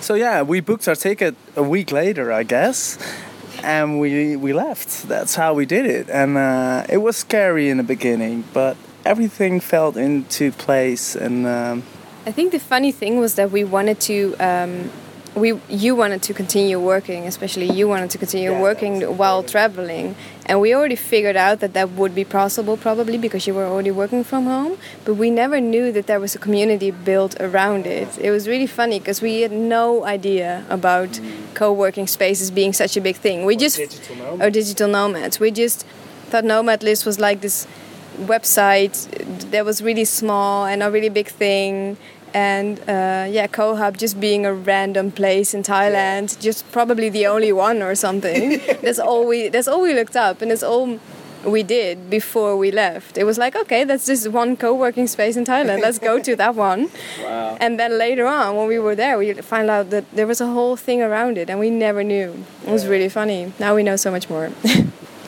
So 0.00 0.14
yeah, 0.14 0.42
we 0.42 0.60
booked 0.60 0.88
our 0.88 0.96
ticket 0.96 1.34
a 1.54 1.62
week 1.62 1.92
later, 1.92 2.32
I 2.32 2.42
guess, 2.42 2.98
and 3.62 4.00
we 4.00 4.36
we 4.36 4.52
left. 4.52 5.08
That's 5.08 5.34
how 5.34 5.54
we 5.54 5.66
did 5.66 5.86
it, 5.86 6.08
and 6.10 6.36
uh, 6.36 6.84
it 6.88 6.98
was 6.98 7.16
scary 7.16 7.68
in 7.68 7.76
the 7.76 7.88
beginning, 7.94 8.44
but 8.52 8.76
everything 9.04 9.60
felt 9.60 9.96
into 9.96 10.52
place, 10.52 11.16
and 11.16 11.46
um, 11.46 11.82
I 12.26 12.32
think 12.32 12.52
the 12.52 12.58
funny 12.58 12.92
thing 12.92 13.18
was 13.18 13.34
that 13.34 13.50
we 13.50 13.64
wanted 13.64 14.00
to. 14.00 14.34
Um, 14.40 14.90
we, 15.36 15.60
you 15.68 15.94
wanted 15.94 16.22
to 16.22 16.34
continue 16.34 16.80
working, 16.80 17.26
especially 17.26 17.70
you 17.70 17.86
wanted 17.86 18.10
to 18.10 18.18
continue 18.18 18.52
Yeah, 18.52 18.60
working 18.62 19.02
while 19.18 19.42
traveling, 19.42 20.16
and 20.46 20.60
we 20.60 20.74
already 20.74 20.96
figured 20.96 21.36
out 21.36 21.60
that 21.60 21.74
that 21.74 21.90
would 21.90 22.14
be 22.14 22.24
possible 22.24 22.76
probably 22.76 23.18
because 23.18 23.46
you 23.46 23.52
were 23.54 23.66
already 23.66 23.90
working 23.90 24.24
from 24.24 24.44
home. 24.46 24.78
But 25.04 25.14
we 25.14 25.30
never 25.30 25.60
knew 25.60 25.92
that 25.92 26.06
there 26.06 26.20
was 26.20 26.34
a 26.34 26.38
community 26.38 26.90
built 26.90 27.38
around 27.38 27.86
it. 27.86 28.08
It 28.18 28.30
was 28.30 28.48
really 28.48 28.66
funny 28.66 28.98
because 28.98 29.20
we 29.20 29.42
had 29.42 29.52
no 29.52 30.04
idea 30.06 30.64
about 30.70 31.20
co-working 31.54 32.06
spaces 32.06 32.50
being 32.50 32.72
such 32.72 32.96
a 32.96 33.00
big 33.00 33.16
thing. 33.16 33.44
We 33.44 33.56
just 33.56 33.76
digital 33.76 34.16
nomads. 34.16 34.42
or 34.42 34.50
digital 34.50 34.88
nomads. 34.88 35.40
We 35.40 35.50
just 35.50 35.84
thought 36.30 36.44
Nomad 36.44 36.82
List 36.82 37.04
was 37.04 37.20
like 37.20 37.40
this 37.42 37.66
website 38.20 39.50
that 39.50 39.64
was 39.64 39.82
really 39.82 40.04
small 40.04 40.64
and 40.66 40.82
a 40.82 40.90
really 40.90 41.10
big 41.10 41.28
thing. 41.28 41.96
And 42.36 42.78
uh, 42.80 43.26
yeah, 43.30 43.46
KoHub 43.46 43.96
just 43.96 44.20
being 44.20 44.44
a 44.44 44.52
random 44.52 45.10
place 45.10 45.54
in 45.54 45.62
Thailand, 45.62 46.38
just 46.38 46.70
probably 46.70 47.08
the 47.08 47.26
only 47.26 47.50
one 47.50 47.80
or 47.80 47.94
something. 47.94 48.60
that's 48.82 48.98
all 48.98 49.26
we 49.26 49.48
that's 49.48 49.66
all 49.66 49.80
we 49.80 49.94
looked 49.94 50.16
up, 50.16 50.42
and 50.42 50.50
that's 50.50 50.62
all 50.62 51.00
we 51.46 51.62
did 51.62 52.10
before 52.10 52.54
we 52.58 52.70
left. 52.70 53.16
It 53.16 53.24
was 53.24 53.38
like, 53.38 53.56
okay, 53.56 53.84
that's 53.84 54.04
just 54.04 54.28
one 54.28 54.54
co-working 54.54 55.06
space 55.06 55.38
in 55.38 55.46
Thailand. 55.46 55.80
Let's 55.80 55.98
go 55.98 56.20
to 56.20 56.36
that 56.36 56.54
one. 56.54 56.90
Wow. 57.22 57.56
And 57.60 57.80
then 57.80 57.96
later 57.98 58.26
on, 58.26 58.56
when 58.56 58.68
we 58.68 58.78
were 58.78 58.94
there, 58.94 59.16
we 59.16 59.32
found 59.34 59.70
out 59.70 59.90
that 59.90 60.04
there 60.12 60.26
was 60.26 60.40
a 60.40 60.46
whole 60.46 60.76
thing 60.76 61.00
around 61.00 61.38
it, 61.38 61.48
and 61.48 61.58
we 61.58 61.70
never 61.70 62.04
knew. 62.04 62.44
It 62.66 62.70
was 62.70 62.86
really 62.86 63.08
funny. 63.08 63.52
Now 63.58 63.74
we 63.74 63.82
know 63.82 63.96
so 63.96 64.10
much 64.10 64.28
more. 64.28 64.50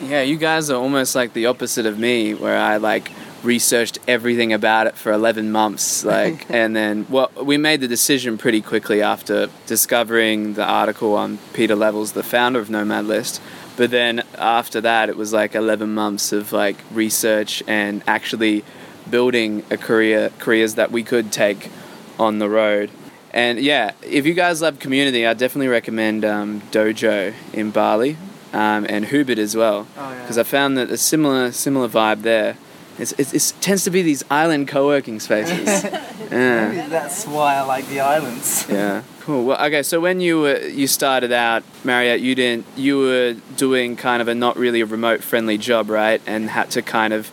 Yeah, 0.03 0.21
you 0.21 0.37
guys 0.37 0.69
are 0.69 0.79
almost 0.79 1.15
like 1.15 1.33
the 1.33 1.47
opposite 1.47 1.85
of 1.85 1.97
me, 1.97 2.35
where 2.35 2.57
I 2.57 2.77
like 2.77 3.11
researched 3.43 3.99
everything 4.07 4.51
about 4.53 4.85
it 4.87 4.95
for 4.95 5.11
11 5.11 5.51
months 5.51 6.03
like 6.03 6.45
and 6.49 6.75
then 6.75 7.05
well 7.09 7.31
we 7.41 7.57
made 7.57 7.79
the 7.79 7.87
decision 7.87 8.37
pretty 8.37 8.61
quickly 8.61 9.01
after 9.01 9.47
discovering 9.65 10.55
the 10.55 10.63
article 10.63 11.13
on 11.15 11.37
Pieter 11.53 11.75
Levels 11.75 12.11
the 12.11 12.23
founder 12.23 12.59
of 12.59 12.69
nomad 12.69 13.05
list 13.05 13.41
but 13.77 13.91
then 13.91 14.23
after 14.37 14.81
that 14.81 15.07
it 15.09 15.15
was 15.15 15.31
like 15.31 15.55
11 15.55 15.93
months 15.93 16.33
of 16.33 16.51
like 16.51 16.77
research 16.91 17.63
and 17.67 18.03
actually 18.07 18.63
building 19.09 19.63
a 19.71 19.77
career 19.77 20.31
careers 20.39 20.75
that 20.75 20.91
we 20.91 21.01
could 21.03 21.31
take 21.31 21.71
on 22.19 22.39
the 22.39 22.49
road 22.49 22.91
and 23.31 23.59
yeah 23.59 23.91
if 24.03 24.25
you 24.25 24.33
guys 24.33 24.61
love 24.61 24.79
community 24.79 25.25
i 25.25 25.33
definitely 25.33 25.69
recommend 25.69 26.25
um, 26.25 26.59
dojo 26.71 27.33
in 27.53 27.71
bali 27.71 28.17
um, 28.51 28.85
and 28.89 29.05
Hubud 29.05 29.37
as 29.37 29.55
well 29.55 29.87
Oh, 29.95 30.11
yeah. 30.11 30.21
because 30.23 30.37
I 30.39 30.43
found 30.43 30.75
that 30.77 30.89
a 30.89 30.97
similar 30.97 31.51
similar 31.51 31.87
vibe 31.87 32.23
there. 32.23 32.57
It's, 32.99 33.13
it's, 33.13 33.33
it 33.33 33.61
tends 33.61 33.83
to 33.85 33.89
be 33.89 34.01
these 34.01 34.23
island 34.29 34.67
co-working 34.67 35.19
spaces. 35.19 35.83
yeah, 36.31 36.69
maybe 36.69 36.89
that's 36.89 37.25
why 37.25 37.55
I 37.55 37.61
like 37.61 37.87
the 37.87 38.01
islands. 38.01 38.65
yeah, 38.69 39.03
cool. 39.21 39.45
Well, 39.45 39.65
okay. 39.65 39.83
So 39.83 39.99
when 39.99 40.19
you 40.19 40.41
were 40.41 40.59
you 40.67 40.85
started 40.87 41.31
out, 41.31 41.63
Marjet, 41.83 42.19
you 42.19 42.35
didn't 42.35 42.65
you 42.75 42.99
were 42.99 43.35
doing 43.55 43.95
kind 43.95 44.21
of 44.21 44.27
a 44.27 44.35
not 44.35 44.57
really 44.57 44.81
a 44.81 44.85
remote 44.85 45.23
friendly 45.23 45.57
job, 45.57 45.89
right? 45.89 46.21
And 46.27 46.49
had 46.49 46.69
to 46.71 46.81
kind 46.81 47.13
of 47.13 47.31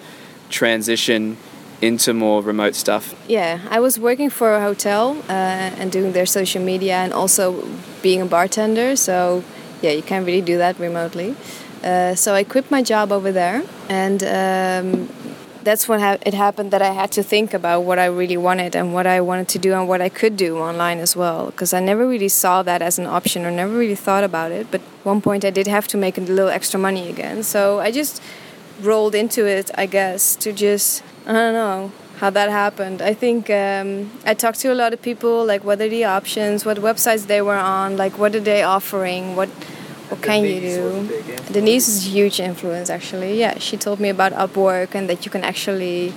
transition 0.48 1.36
into 1.82 2.14
more 2.14 2.42
remote 2.42 2.74
stuff. 2.74 3.14
Yeah, 3.28 3.60
I 3.70 3.80
was 3.80 3.98
working 3.98 4.30
for 4.30 4.54
a 4.54 4.60
hotel 4.60 5.16
uh, 5.28 5.32
and 5.78 5.92
doing 5.92 6.12
their 6.12 6.26
social 6.26 6.62
media 6.62 6.94
and 6.94 7.12
also 7.12 7.68
being 8.02 8.22
a 8.22 8.26
bartender. 8.26 8.96
So, 8.96 9.44
yeah, 9.82 9.90
you 9.90 10.02
can't 10.02 10.24
really 10.26 10.40
do 10.40 10.58
that 10.58 10.78
remotely. 10.78 11.36
Uh, 11.82 12.14
so 12.14 12.34
I 12.34 12.44
quit 12.44 12.70
my 12.70 12.82
job 12.82 13.12
over 13.12 13.30
there, 13.30 13.62
and 13.88 14.22
um, 14.24 15.08
that's 15.66 15.88
when 15.88 16.00
ha- 16.00 16.22
it 16.24 16.32
happened 16.32 16.70
that 16.70 16.80
I 16.80 16.92
had 16.92 17.10
to 17.18 17.22
think 17.22 17.52
about 17.52 17.80
what 17.88 17.98
I 17.98 18.06
really 18.20 18.36
wanted 18.36 18.76
and 18.76 18.94
what 18.94 19.06
I 19.06 19.20
wanted 19.20 19.48
to 19.54 19.58
do 19.58 19.74
and 19.74 19.88
what 19.88 20.00
I 20.00 20.08
could 20.08 20.36
do 20.36 20.58
online 20.58 20.98
as 21.00 21.16
well. 21.16 21.46
Because 21.46 21.74
I 21.74 21.80
never 21.80 22.06
really 22.06 22.28
saw 22.28 22.62
that 22.62 22.80
as 22.80 22.98
an 23.00 23.06
option 23.06 23.44
or 23.44 23.50
never 23.50 23.72
really 23.82 24.00
thought 24.06 24.24
about 24.24 24.52
it. 24.52 24.70
But 24.70 24.80
one 25.02 25.20
point 25.20 25.44
I 25.44 25.50
did 25.50 25.66
have 25.66 25.86
to 25.88 25.96
make 25.96 26.16
a 26.16 26.20
little 26.20 26.48
extra 26.58 26.78
money 26.78 27.10
again. 27.10 27.42
So 27.42 27.80
I 27.80 27.90
just 27.90 28.22
rolled 28.80 29.14
into 29.14 29.44
it, 29.44 29.70
I 29.74 29.86
guess, 29.86 30.36
to 30.36 30.52
just 30.52 31.02
I 31.26 31.32
don't 31.32 31.54
know 31.54 31.90
how 32.18 32.30
that 32.30 32.48
happened. 32.48 33.02
I 33.02 33.12
think 33.12 33.50
um, 33.50 34.10
I 34.24 34.34
talked 34.34 34.60
to 34.60 34.72
a 34.72 34.78
lot 34.82 34.94
of 34.94 35.02
people, 35.02 35.44
like 35.44 35.64
what 35.64 35.80
are 35.80 35.88
the 35.88 36.04
options, 36.04 36.64
what 36.64 36.78
websites 36.78 37.26
they 37.26 37.42
were 37.42 37.60
on, 37.78 37.96
like 37.96 38.18
what 38.18 38.34
are 38.34 38.46
they 38.52 38.62
offering, 38.62 39.36
what 39.36 39.50
what 40.08 40.22
can 40.22 40.44
you 40.44 40.60
do. 40.60 41.22
Denise 41.52 41.88
is 41.88 42.06
a 42.06 42.10
huge 42.10 42.40
influence, 42.40 42.90
actually. 42.90 43.38
Yeah, 43.38 43.58
she 43.58 43.76
told 43.76 43.98
me 44.00 44.08
about 44.08 44.32
Upwork 44.32 44.94
and 44.94 45.08
that 45.08 45.24
you 45.24 45.30
can 45.30 45.44
actually 45.44 46.12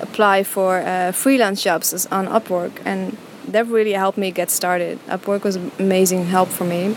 apply 0.00 0.44
for 0.44 0.78
uh, 0.78 1.12
freelance 1.12 1.62
jobs 1.62 2.06
on 2.06 2.26
Upwork, 2.26 2.72
and 2.84 3.16
that 3.48 3.66
really 3.66 3.92
helped 3.92 4.18
me 4.18 4.30
get 4.30 4.50
started. 4.50 4.98
Upwork 5.06 5.42
was 5.44 5.56
amazing 5.78 6.26
help 6.26 6.48
for 6.48 6.64
me. 6.64 6.96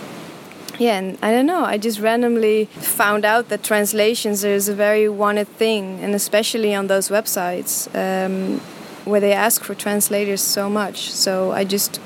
Yeah, 0.80 0.98
and 1.00 1.18
I 1.24 1.32
don't 1.32 1.48
know. 1.48 1.66
I 1.66 1.78
just 1.78 2.00
randomly 2.00 2.66
found 2.66 3.26
out 3.26 3.50
that 3.50 3.64
translations 3.64 4.44
is 4.44 4.70
a 4.70 4.76
very 4.76 5.10
wanted 5.10 5.48
thing, 5.48 6.00
and 6.04 6.14
especially 6.14 6.76
on 6.76 6.88
those 6.88 7.10
websites 7.10 7.88
um, 7.96 8.60
where 9.06 9.20
they 9.20 9.34
ask 9.34 9.64
for 9.64 9.74
translators 9.74 10.42
so 10.42 10.70
much. 10.70 11.12
So 11.12 11.52
I 11.52 11.64
just, 11.64 12.00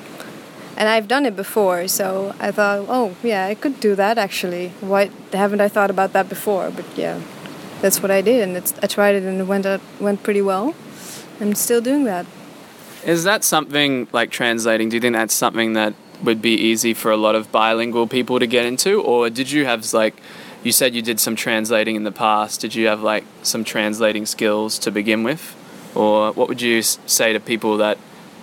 and 0.81 0.89
I've 0.89 1.07
done 1.07 1.27
it 1.27 1.35
before. 1.35 1.87
So 1.87 2.33
I 2.39 2.49
thought, 2.49 2.87
oh 2.89 3.15
yeah, 3.21 3.45
I 3.45 3.53
could 3.53 3.79
do 3.79 3.93
that 3.95 4.17
actually. 4.17 4.69
Why 4.81 5.11
haven't 5.31 5.61
I 5.61 5.67
thought 5.67 5.91
about 5.91 6.11
that 6.13 6.27
before? 6.27 6.71
But 6.71 6.85
yeah, 6.97 7.21
that's 7.81 8.01
what 8.01 8.09
I 8.09 8.21
did, 8.21 8.41
and 8.41 8.57
it's, 8.57 8.73
I 8.81 8.87
tried 8.87 9.13
it, 9.13 9.23
and 9.23 9.39
it 9.39 9.43
went 9.43 9.67
out, 9.67 9.79
went 9.99 10.23
pretty 10.23 10.41
well. 10.41 10.73
I'm 11.39 11.53
still 11.53 11.81
doing 11.81 12.05
that. 12.05 12.25
Is 13.05 13.23
that 13.25 13.43
something 13.43 14.07
like 14.11 14.31
translating? 14.31 14.89
Do 14.89 14.97
you 14.97 15.01
think 15.01 15.15
that's 15.15 15.35
something 15.35 15.73
that 15.73 15.93
would 16.23 16.41
be 16.41 16.55
easy 16.55 16.95
for 16.95 17.11
a 17.11 17.17
lot 17.17 17.35
of 17.35 17.51
bilingual 17.51 18.07
people 18.07 18.39
to 18.39 18.47
get 18.47 18.65
into, 18.65 19.01
or 19.03 19.29
did 19.29 19.51
you 19.51 19.65
have 19.65 19.93
like? 19.93 20.19
You 20.63 20.71
said 20.71 20.93
you 20.95 21.01
did 21.01 21.19
some 21.19 21.35
translating 21.35 21.95
in 21.95 22.03
the 22.03 22.11
past. 22.11 22.61
Did 22.61 22.73
you 22.73 22.87
have 22.87 23.01
like 23.01 23.23
some 23.43 23.63
translating 23.63 24.25
skills 24.25 24.79
to 24.79 24.91
begin 24.91 25.23
with, 25.23 25.55
or 25.93 26.31
what 26.33 26.47
would 26.49 26.61
you 26.61 26.81
say 26.81 27.33
to 27.33 27.39
people 27.39 27.77
that 27.77 27.99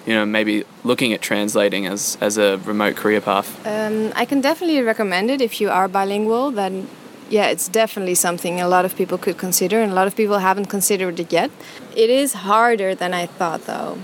you 0.08 0.14
know 0.14 0.24
maybe 0.24 0.64
looking 0.84 1.12
at 1.12 1.20
translating 1.20 1.86
as 1.86 2.16
as 2.20 2.38
a 2.38 2.56
remote 2.64 2.96
career 2.96 3.20
path? 3.20 3.48
Um, 3.66 4.12
I 4.22 4.24
can 4.24 4.40
definitely 4.40 4.80
recommend 4.80 5.30
it 5.30 5.40
if 5.42 5.60
you 5.60 5.68
are 5.68 5.86
bilingual. 5.86 6.50
Then, 6.50 6.88
yeah, 7.28 7.52
it's 7.52 7.68
definitely 7.68 8.14
something 8.14 8.58
a 8.58 8.68
lot 8.68 8.84
of 8.86 8.96
people 8.96 9.18
could 9.18 9.36
consider, 9.36 9.76
and 9.82 9.92
a 9.92 9.94
lot 9.94 10.06
of 10.06 10.16
people 10.16 10.38
haven't 10.38 10.70
considered 10.76 11.20
it 11.20 11.30
yet. 11.30 11.50
It 11.94 12.10
is 12.22 12.32
harder 12.48 12.94
than 12.94 13.12
I 13.12 13.26
thought, 13.26 13.66
though, 13.66 13.98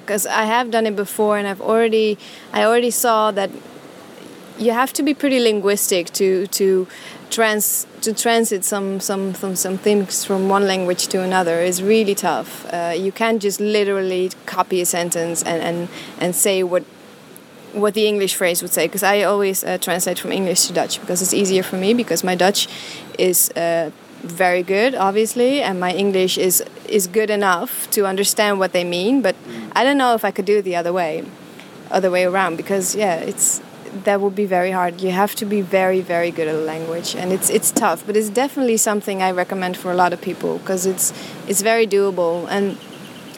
because 0.00 0.26
I 0.26 0.44
have 0.54 0.72
done 0.72 0.86
it 0.86 0.96
before, 0.96 1.38
and 1.38 1.46
I've 1.46 1.60
already, 1.60 2.18
I 2.52 2.64
already 2.64 2.90
saw 2.90 3.30
that 3.30 3.50
you 4.58 4.72
have 4.72 4.92
to 4.94 5.02
be 5.04 5.14
pretty 5.14 5.38
linguistic 5.38 6.10
to 6.14 6.48
to 6.58 6.88
trans 7.30 7.86
to 8.08 8.22
transit 8.22 8.64
some 8.64 9.00
some 9.00 9.34
some, 9.34 9.54
some 9.54 9.76
things 9.76 10.24
from 10.24 10.48
one 10.48 10.66
language 10.66 11.08
to 11.08 11.22
another 11.22 11.60
is 11.60 11.82
really 11.82 12.14
tough. 12.14 12.66
Uh, 12.72 12.94
you 12.96 13.12
can't 13.12 13.42
just 13.42 13.60
literally 13.60 14.30
copy 14.46 14.80
a 14.80 14.86
sentence 14.86 15.42
and 15.42 15.60
and, 15.62 15.88
and 16.18 16.34
say 16.34 16.62
what 16.62 16.84
what 17.74 17.92
the 17.94 18.06
English 18.06 18.34
phrase 18.34 18.62
would 18.62 18.72
say 18.72 18.86
because 18.86 19.02
I 19.02 19.22
always 19.22 19.62
uh, 19.62 19.76
translate 19.78 20.18
from 20.18 20.32
English 20.32 20.66
to 20.66 20.72
Dutch 20.72 21.00
because 21.00 21.20
it's 21.22 21.34
easier 21.34 21.62
for 21.62 21.76
me 21.76 21.92
because 21.94 22.24
my 22.24 22.34
Dutch 22.34 22.66
is 23.18 23.50
uh, 23.50 23.90
very 24.22 24.62
good, 24.62 24.94
obviously, 24.94 25.60
and 25.62 25.78
my 25.78 25.92
English 25.92 26.38
is 26.38 26.64
is 26.88 27.06
good 27.06 27.30
enough 27.30 27.90
to 27.90 28.06
understand 28.06 28.58
what 28.58 28.72
they 28.72 28.84
mean. 28.84 29.22
But 29.22 29.36
I 29.78 29.84
don't 29.84 29.98
know 29.98 30.14
if 30.14 30.24
I 30.24 30.30
could 30.30 30.46
do 30.46 30.58
it 30.58 30.62
the 30.62 30.76
other 30.76 30.92
way, 30.92 31.24
other 31.90 32.10
way 32.10 32.24
around, 32.24 32.56
because 32.56 32.96
yeah, 32.96 33.16
it's 33.30 33.60
that 34.04 34.20
would 34.20 34.34
be 34.34 34.46
very 34.46 34.70
hard. 34.70 35.00
You 35.00 35.10
have 35.10 35.34
to 35.36 35.44
be 35.44 35.60
very, 35.60 36.00
very 36.00 36.30
good 36.30 36.48
at 36.48 36.54
a 36.54 36.58
language, 36.58 37.14
and 37.14 37.32
it's 37.32 37.50
it's 37.50 37.70
tough. 37.70 38.04
But 38.06 38.16
it's 38.16 38.30
definitely 38.30 38.76
something 38.76 39.22
I 39.22 39.30
recommend 39.30 39.76
for 39.76 39.90
a 39.90 39.94
lot 39.94 40.12
of 40.12 40.20
people 40.20 40.58
because 40.58 40.86
it's 40.86 41.12
it's 41.46 41.62
very 41.62 41.86
doable. 41.86 42.46
And 42.48 42.78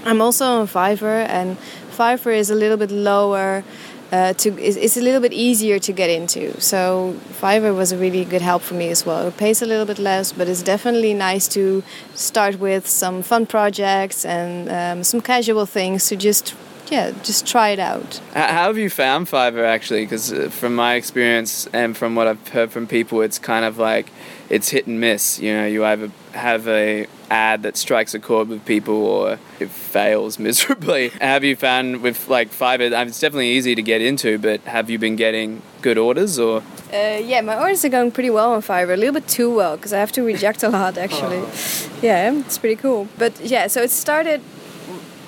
I'm 0.05 0.21
also 0.21 0.45
on 0.45 0.67
Fiverr, 0.67 1.27
and 1.29 1.57
Fiverr 1.97 2.37
is 2.37 2.51
a 2.51 2.55
little 2.55 2.77
bit 2.77 2.91
lower. 2.91 3.65
Uh, 4.13 4.33
to 4.33 4.49
it's, 4.59 4.77
it's 4.77 4.97
a 4.97 5.01
little 5.01 5.21
bit 5.21 5.33
easier 5.33 5.79
to 5.79 5.93
get 5.93 6.11
into. 6.11 6.61
So 6.61 7.15
Fiverr 7.41 7.77
was 7.77 7.93
a 7.93 7.97
really 7.97 8.25
good 8.25 8.43
help 8.43 8.63
for 8.63 8.75
me 8.75 8.89
as 8.91 9.07
well. 9.07 9.29
It 9.29 9.37
pays 9.37 9.63
a 9.63 9.67
little 9.67 9.87
bit 9.87 10.01
less, 10.01 10.33
but 10.33 10.49
it's 10.49 10.65
definitely 10.65 11.15
nice 11.15 11.47
to 11.49 11.85
start 12.15 12.59
with 12.59 12.89
some 12.89 13.23
fun 13.23 13.47
projects 13.47 14.25
and 14.25 14.69
um, 14.69 15.05
some 15.05 15.21
casual 15.21 15.65
things 15.65 16.09
to 16.09 16.17
just 16.17 16.55
yeah, 16.91 17.13
just 17.23 17.47
try 17.47 17.71
it 17.71 17.79
out. 17.79 18.21
How 18.35 18.67
have 18.67 18.79
you 18.79 18.91
found 18.91 19.27
Fiverr 19.29 19.65
actually? 19.65 20.05
Because 20.05 20.33
from 20.55 20.75
my 20.75 20.95
experience 20.95 21.69
and 21.73 21.97
from 21.97 22.15
what 22.15 22.27
I've 22.27 22.49
heard 22.49 22.73
from 22.73 22.87
people, 22.87 23.23
it's 23.23 23.39
kind 23.39 23.65
of 23.65 23.79
like 23.79 24.11
it's 24.49 24.71
hit 24.71 24.87
and 24.87 25.01
miss. 25.01 25.39
You 25.39 25.55
know, 25.55 25.67
you 25.67 25.85
either 25.85 26.11
have 26.33 26.67
a 26.69 27.07
ad 27.31 27.63
that 27.63 27.77
strikes 27.77 28.13
a 28.13 28.19
chord 28.19 28.49
with 28.49 28.65
people 28.65 28.95
or 29.07 29.39
it 29.61 29.71
fails 29.71 30.39
miserably. 30.47 31.11
have 31.21 31.45
you 31.45 31.55
found 31.55 32.03
with 32.03 32.29
like 32.29 32.51
Fiverr? 32.51 32.91
It's 33.07 33.21
definitely 33.21 33.51
easy 33.51 33.75
to 33.75 33.83
get 33.83 34.03
into, 34.03 34.39
but 34.39 34.61
have 34.63 34.91
you 34.91 34.99
been 34.99 35.17
getting 35.17 35.63
good 35.83 35.97
orders 35.97 36.39
or? 36.39 36.63
Uh, 36.93 37.21
yeah, 37.23 37.41
my 37.41 37.57
orders 37.61 37.85
are 37.85 37.89
going 37.89 38.11
pretty 38.11 38.31
well 38.31 38.53
on 38.53 38.63
Fiverr. 38.63 38.95
A 38.95 38.97
little 38.97 39.15
bit 39.15 39.29
too 39.29 39.55
well 39.55 39.77
because 39.77 39.93
I 39.93 40.01
have 40.01 40.13
to 40.13 40.23
reject 40.23 40.63
a 40.65 40.69
lot 40.69 40.99
actually. 40.99 41.39
Oh. 41.39 41.99
Yeah, 42.03 42.33
it's 42.33 42.59
pretty 42.59 42.77
cool. 42.77 43.09
But 43.17 43.41
yeah, 43.41 43.69
so 43.69 43.83
it 43.83 43.91
started 43.91 44.41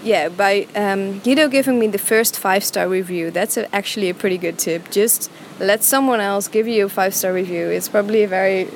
yeah, 0.03 0.29
by 0.29 0.67
um, 0.75 1.21
Guido 1.21 1.49
giving 1.49 1.79
me 1.79 1.87
the 1.87 1.99
first 1.99 2.39
five 2.39 2.65
star 2.65 2.89
review. 2.89 3.31
That's 3.31 3.57
a, 3.57 3.73
actually 3.75 4.11
a 4.11 4.15
pretty 4.15 4.39
good 4.39 4.59
tip. 4.59 4.91
Just 4.91 5.31
let 5.59 5.83
someone 5.83 6.21
else 6.21 6.49
give 6.49 6.67
you 6.69 6.87
a 6.87 6.89
five 6.89 7.15
star 7.15 7.33
review. 7.33 7.69
It's 7.69 7.89
probably 7.89 8.23
a 8.23 8.29
very 8.29 8.69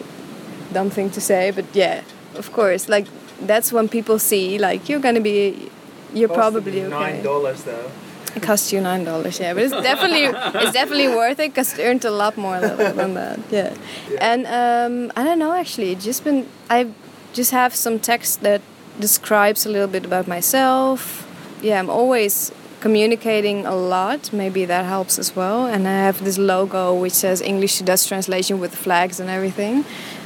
dumb 0.73 0.91
thing 0.91 1.11
to 1.11 1.21
say, 1.21 1.51
but 1.51 1.65
yeah, 1.75 2.03
of 2.35 2.53
course. 2.53 2.89
Like 2.89 3.07
that's 3.41 3.73
when 3.73 3.89
people 3.89 4.19
see 4.19 4.59
like 4.59 4.89
you're 4.89 5.01
gonna 5.01 5.21
be, 5.21 5.71
you're 6.15 6.29
probably 6.29 6.83
okay. 6.83 6.89
Nine 6.89 7.23
dollars 7.23 7.65
though. 7.65 7.91
It 8.35 8.43
costs 8.43 8.71
you 8.71 8.83
nine 8.83 9.05
dollars, 9.05 9.41
yeah, 9.41 9.55
but 9.55 9.62
it's 9.62 9.73
definitely 9.73 10.25
it's 10.61 10.73
definitely 10.73 11.09
worth 11.09 11.41
it 11.41 11.51
because 11.51 11.79
it 11.79 11.83
earned 11.83 12.05
a 12.05 12.11
lot 12.11 12.37
more 12.37 12.61
than 12.61 13.15
that, 13.15 13.39
yeah. 13.51 13.75
yeah. 14.11 14.19
And 14.21 14.47
um, 14.47 15.12
I 15.17 15.25
don't 15.25 15.39
know 15.39 15.55
actually, 15.55 15.95
just 15.95 16.23
been 16.23 16.47
I 16.69 16.91
just 17.33 17.51
have 17.53 17.75
some 17.75 17.99
text 17.99 18.43
that 18.43 18.61
describes 19.01 19.67
a 19.67 19.69
little 19.69 19.89
bit 19.89 20.05
about 20.05 20.27
myself. 20.27 21.27
Yeah, 21.63 21.79
I'm 21.79 21.91
always 21.91 22.53
communicating 22.81 23.67
a 23.67 23.75
lot. 23.75 24.33
Maybe 24.33 24.65
that 24.65 24.85
helps 24.85 25.19
as 25.19 25.35
well. 25.35 25.67
And 25.67 25.89
I 25.89 25.93
have 25.93 26.25
this 26.25 26.39
logo 26.39 26.95
which 26.95 27.13
says 27.13 27.41
English 27.41 27.79
to 27.79 27.85
Dutch 27.85 28.07
translation 28.07 28.61
with 28.61 28.75
flags 28.75 29.21
and 29.21 29.29
everything. 29.31 29.85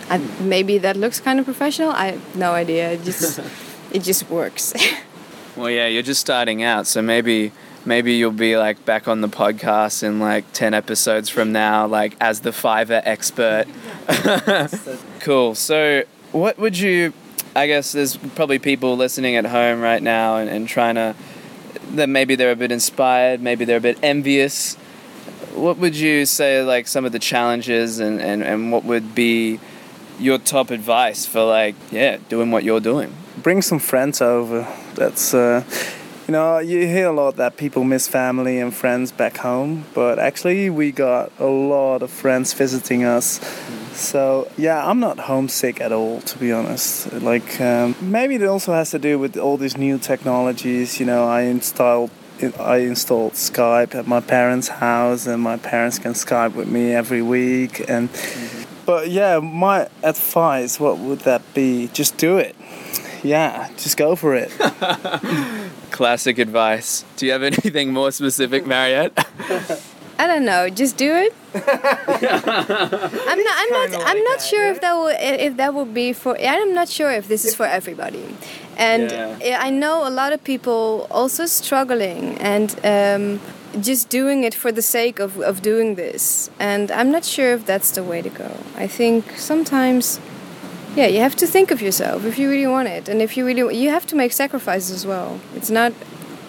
And 0.08 0.22
maybe 0.40 0.78
that 0.78 0.96
looks 0.96 1.20
kind 1.20 1.38
of 1.38 1.44
professional. 1.44 1.90
I 1.90 2.06
have 2.12 2.36
no 2.36 2.52
idea. 2.52 2.92
It 2.92 3.04
just 3.04 3.40
it 3.92 4.02
just 4.02 4.28
works. 4.28 4.74
well, 5.56 5.70
yeah, 5.70 5.86
you're 5.86 6.02
just 6.02 6.20
starting 6.20 6.62
out, 6.62 6.86
so 6.86 7.00
maybe 7.00 7.52
maybe 7.84 8.14
you'll 8.14 8.32
be 8.32 8.56
like 8.56 8.84
back 8.84 9.08
on 9.08 9.20
the 9.20 9.28
podcast 9.28 10.02
in 10.02 10.20
like 10.20 10.44
10 10.52 10.74
episodes 10.74 11.30
from 11.30 11.50
now 11.52 11.86
like 11.86 12.14
as 12.20 12.40
the 12.40 12.50
Fiverr 12.50 13.02
expert. 13.04 13.66
cool. 15.20 15.54
So, 15.54 16.04
what 16.32 16.58
would 16.58 16.78
you 16.78 17.12
I 17.54 17.66
guess 17.66 17.92
there's 17.92 18.16
probably 18.16 18.60
people 18.60 18.96
listening 18.96 19.34
at 19.34 19.44
home 19.44 19.80
right 19.80 20.02
now 20.02 20.36
and, 20.36 20.48
and 20.48 20.68
trying 20.68 20.94
to 20.94 21.16
that 21.92 22.08
maybe 22.08 22.36
they're 22.36 22.52
a 22.52 22.56
bit 22.56 22.70
inspired, 22.70 23.40
maybe 23.40 23.64
they're 23.64 23.78
a 23.78 23.80
bit 23.80 23.98
envious. 24.02 24.76
What 25.54 25.78
would 25.78 25.96
you 25.96 26.26
say 26.26 26.62
like 26.62 26.86
some 26.86 27.04
of 27.04 27.10
the 27.10 27.18
challenges 27.18 27.98
and, 27.98 28.20
and, 28.20 28.44
and 28.44 28.70
what 28.70 28.84
would 28.84 29.14
be 29.14 29.58
your 30.20 30.38
top 30.38 30.70
advice 30.70 31.26
for 31.26 31.42
like 31.42 31.74
yeah 31.90 32.18
doing 32.28 32.52
what 32.52 32.62
you're 32.62 32.80
doing? 32.80 33.12
Bring 33.42 33.62
some 33.62 33.80
friends 33.80 34.20
over. 34.20 34.68
That's 34.94 35.34
uh, 35.34 35.64
you 36.28 36.32
know 36.32 36.58
you 36.58 36.86
hear 36.86 37.08
a 37.08 37.12
lot 37.12 37.36
that 37.36 37.56
people 37.56 37.82
miss 37.82 38.06
family 38.06 38.60
and 38.60 38.72
friends 38.72 39.10
back 39.10 39.38
home, 39.38 39.86
but 39.92 40.20
actually 40.20 40.70
we 40.70 40.92
got 40.92 41.32
a 41.40 41.46
lot 41.46 42.02
of 42.02 42.10
friends 42.10 42.52
visiting 42.52 43.02
us. 43.02 43.40
Mm 43.40 43.79
so 43.92 44.50
yeah, 44.56 44.86
I'm 44.86 45.00
not 45.00 45.18
homesick 45.18 45.80
at 45.80 45.92
all, 45.92 46.20
to 46.22 46.38
be 46.38 46.52
honest. 46.52 47.12
Like 47.12 47.60
um, 47.60 47.94
maybe 48.00 48.34
it 48.36 48.42
also 48.44 48.72
has 48.72 48.90
to 48.90 48.98
do 48.98 49.18
with 49.18 49.36
all 49.36 49.56
these 49.56 49.76
new 49.76 49.98
technologies. 49.98 51.00
You 51.00 51.06
know, 51.06 51.26
I 51.26 51.42
installed 51.42 52.10
I 52.58 52.78
installed 52.78 53.32
Skype 53.32 53.94
at 53.94 54.06
my 54.06 54.20
parents' 54.20 54.68
house, 54.68 55.26
and 55.26 55.42
my 55.42 55.56
parents 55.56 55.98
can 55.98 56.12
Skype 56.12 56.54
with 56.54 56.68
me 56.68 56.92
every 56.92 57.22
week. 57.22 57.80
And 57.88 58.08
mm-hmm. 58.10 58.84
but 58.86 59.10
yeah, 59.10 59.38
my 59.38 59.88
advice, 60.02 60.80
what 60.80 60.98
would 60.98 61.20
that 61.20 61.42
be? 61.54 61.88
Just 61.92 62.16
do 62.16 62.38
it. 62.38 62.56
Yeah, 63.22 63.68
just 63.76 63.96
go 63.96 64.16
for 64.16 64.34
it. 64.34 64.50
Classic 65.90 66.38
advice. 66.38 67.04
Do 67.16 67.26
you 67.26 67.32
have 67.32 67.42
anything 67.42 67.92
more 67.92 68.10
specific, 68.12 68.64
Marjet? 68.64 69.12
I 70.20 70.26
don't 70.26 70.44
know. 70.44 70.68
Just 70.68 70.98
do 70.98 71.10
it. 71.14 71.32
I'm 71.54 73.42
not. 73.48 73.54
I'm 73.62 73.70
not. 73.70 73.90
Like 73.90 74.02
I'm 74.04 74.22
not 74.22 74.42
sure 74.42 74.66
if 74.70 74.82
that 74.82 74.92
will. 74.92 75.16
If 75.18 75.56
that 75.56 75.72
will 75.72 75.86
be 75.86 76.12
for. 76.12 76.38
I'm 76.38 76.74
not 76.74 76.90
sure 76.90 77.10
if 77.10 77.26
this 77.26 77.46
is 77.46 77.54
for 77.54 77.64
everybody, 77.64 78.26
and 78.76 79.10
yeah. 79.10 79.58
I 79.66 79.70
know 79.70 80.06
a 80.06 80.10
lot 80.10 80.34
of 80.34 80.44
people 80.44 81.06
also 81.10 81.46
struggling 81.46 82.36
and 82.36 82.68
um, 82.84 83.40
just 83.80 84.10
doing 84.10 84.44
it 84.44 84.54
for 84.54 84.70
the 84.70 84.82
sake 84.82 85.18
of 85.20 85.40
of 85.40 85.62
doing 85.62 85.94
this, 85.94 86.50
and 86.58 86.90
I'm 86.90 87.10
not 87.10 87.24
sure 87.24 87.54
if 87.54 87.64
that's 87.64 87.90
the 87.92 88.04
way 88.04 88.20
to 88.20 88.28
go. 88.28 88.50
I 88.76 88.86
think 88.86 89.38
sometimes. 89.38 90.20
Yeah, 90.96 91.06
you 91.06 91.20
have 91.20 91.36
to 91.36 91.46
think 91.46 91.70
of 91.70 91.80
yourself 91.80 92.24
if 92.24 92.36
you 92.36 92.50
really 92.50 92.66
want 92.66 92.88
it, 92.88 93.08
and 93.08 93.22
if 93.22 93.36
you 93.36 93.46
really, 93.46 93.76
you 93.82 93.90
have 93.90 94.06
to 94.08 94.16
make 94.16 94.32
sacrifices 94.32 94.90
as 94.90 95.06
well. 95.06 95.40
It's 95.54 95.70
not 95.70 95.92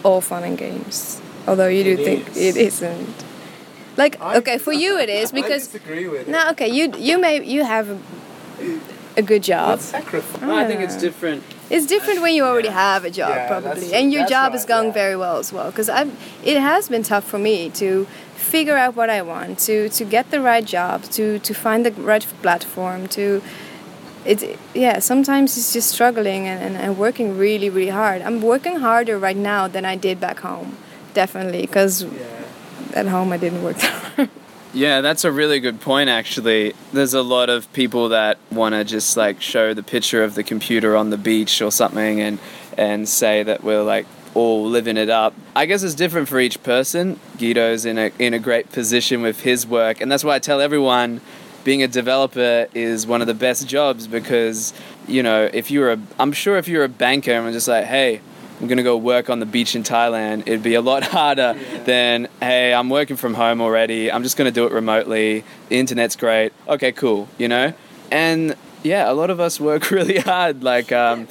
all 0.03 0.19
fun 0.19 0.43
and 0.43 0.57
games, 0.57 1.21
although 1.47 1.67
you 1.67 1.83
do 1.83 1.93
it 1.93 2.03
think 2.03 2.35
it 2.35 2.57
isn't. 2.57 3.30
Like 4.01 4.19
I, 4.19 4.37
okay, 4.37 4.57
for 4.57 4.73
you 4.73 4.97
it 4.97 5.09
is 5.09 5.31
because 5.31 5.69
I 5.69 5.77
disagree 5.77 6.07
with 6.07 6.27
no. 6.27 6.49
Okay, 6.51 6.69
you 6.77 6.91
you 6.97 7.19
may 7.19 7.43
you 7.55 7.63
have 7.63 7.87
a, 7.89 7.97
a 9.15 9.21
good 9.21 9.43
job. 9.43 9.79
sacrifice. 9.79 10.41
I, 10.41 10.63
I 10.63 10.67
think 10.67 10.81
it's 10.81 10.95
ah. 10.95 11.07
different. 11.07 11.43
It's 11.69 11.85
different 11.85 12.21
when 12.21 12.33
you 12.33 12.43
already 12.43 12.67
yeah. 12.67 12.93
have 12.93 13.05
a 13.05 13.11
job, 13.11 13.29
yeah, 13.29 13.47
probably, 13.47 13.93
and 13.93 14.11
your 14.11 14.25
job 14.35 14.47
right, 14.51 14.59
is 14.59 14.65
going 14.65 14.87
yeah. 14.87 15.01
very 15.01 15.15
well 15.23 15.37
as 15.37 15.53
well. 15.53 15.69
Because 15.71 15.89
i 15.99 16.01
it 16.51 16.57
has 16.59 16.89
been 16.89 17.03
tough 17.03 17.25
for 17.33 17.39
me 17.49 17.69
to 17.81 17.89
figure 18.53 18.77
out 18.83 18.95
what 18.95 19.09
I 19.17 19.21
want, 19.33 19.59
to 19.67 19.75
to 19.97 20.03
get 20.15 20.31
the 20.31 20.41
right 20.51 20.65
job, 20.77 21.03
to 21.17 21.25
to 21.47 21.53
find 21.53 21.85
the 21.85 21.93
right 22.11 22.25
platform, 22.41 23.07
to 23.19 23.25
it 24.31 24.39
yeah 24.85 24.97
sometimes 25.11 25.57
it's 25.57 25.73
just 25.73 25.89
struggling 25.97 26.47
and, 26.51 26.59
and, 26.65 26.75
and 26.83 26.91
working 27.05 27.27
really 27.39 27.69
really 27.71 27.95
hard 28.01 28.21
i'm 28.21 28.39
working 28.39 28.75
harder 28.87 29.17
right 29.17 29.41
now 29.53 29.67
than 29.67 29.83
i 29.83 29.95
did 29.95 30.19
back 30.19 30.39
home 30.41 30.77
definitely 31.15 31.61
because 31.61 32.03
yeah 32.03 32.41
at 32.95 33.07
home 33.07 33.31
I 33.31 33.37
didn't 33.37 33.63
work 33.63 33.77
that. 33.79 34.29
Yeah, 34.73 35.01
that's 35.01 35.25
a 35.25 35.31
really 35.31 35.59
good 35.59 35.81
point 35.81 36.09
actually. 36.09 36.73
There's 36.93 37.13
a 37.13 37.21
lot 37.21 37.49
of 37.49 37.71
people 37.73 38.09
that 38.09 38.37
want 38.51 38.73
to 38.73 38.85
just 38.85 39.17
like 39.17 39.41
show 39.41 39.73
the 39.73 39.83
picture 39.83 40.23
of 40.23 40.35
the 40.35 40.43
computer 40.43 40.95
on 40.95 41.09
the 41.09 41.17
beach 41.17 41.61
or 41.61 41.71
something 41.71 42.21
and 42.21 42.39
and 42.77 43.07
say 43.09 43.43
that 43.43 43.63
we're 43.63 43.83
like 43.83 44.05
all 44.33 44.65
living 44.65 44.95
it 44.95 45.09
up. 45.09 45.33
I 45.57 45.65
guess 45.65 45.83
it's 45.83 45.93
different 45.93 46.29
for 46.29 46.39
each 46.39 46.63
person. 46.63 47.19
Guido's 47.37 47.83
in 47.85 47.97
a 47.97 48.11
in 48.17 48.33
a 48.33 48.39
great 48.39 48.71
position 48.71 49.21
with 49.21 49.41
his 49.41 49.67
work 49.67 49.99
and 49.99 50.09
that's 50.09 50.23
why 50.23 50.35
I 50.35 50.39
tell 50.39 50.61
everyone 50.61 51.19
being 51.65 51.83
a 51.83 51.87
developer 51.87 52.67
is 52.73 53.05
one 53.05 53.19
of 53.19 53.27
the 53.27 53.33
best 53.33 53.67
jobs 53.67 54.07
because 54.07 54.73
you 55.05 55.21
know, 55.21 55.49
if 55.51 55.69
you're 55.69 55.91
a 55.91 55.99
I'm 56.17 56.31
sure 56.31 56.55
if 56.57 56.69
you're 56.69 56.85
a 56.85 56.89
banker 56.89 57.33
and 57.33 57.51
just 57.51 57.67
like, 57.67 57.85
"Hey, 57.85 58.21
I'm 58.61 58.67
going 58.67 58.77
to 58.77 58.83
go 58.83 58.95
work 58.95 59.31
on 59.31 59.39
the 59.39 59.47
beach 59.47 59.75
in 59.75 59.81
Thailand, 59.81 60.41
it'd 60.41 60.61
be 60.61 60.75
a 60.75 60.81
lot 60.81 61.01
harder 61.17 61.55
yeah. 61.57 61.83
than, 61.83 62.27
hey, 62.39 62.75
I'm 62.75 62.91
working 62.91 63.15
from 63.15 63.33
home 63.33 63.59
already. 63.59 64.11
I'm 64.11 64.21
just 64.21 64.37
going 64.37 64.45
to 64.45 64.53
do 64.53 64.67
it 64.67 64.71
remotely. 64.71 65.43
The 65.69 65.79
internet's 65.79 66.15
great. 66.15 66.53
Okay, 66.67 66.91
cool, 66.91 67.27
you 67.39 67.47
know? 67.47 67.73
And 68.11 68.55
yeah, 68.83 69.11
a 69.11 69.13
lot 69.13 69.31
of 69.31 69.39
us 69.39 69.59
work 69.71 69.89
really 69.89 70.19
hard. 70.19 70.63
Like, 70.63 70.91
um, 70.91 71.27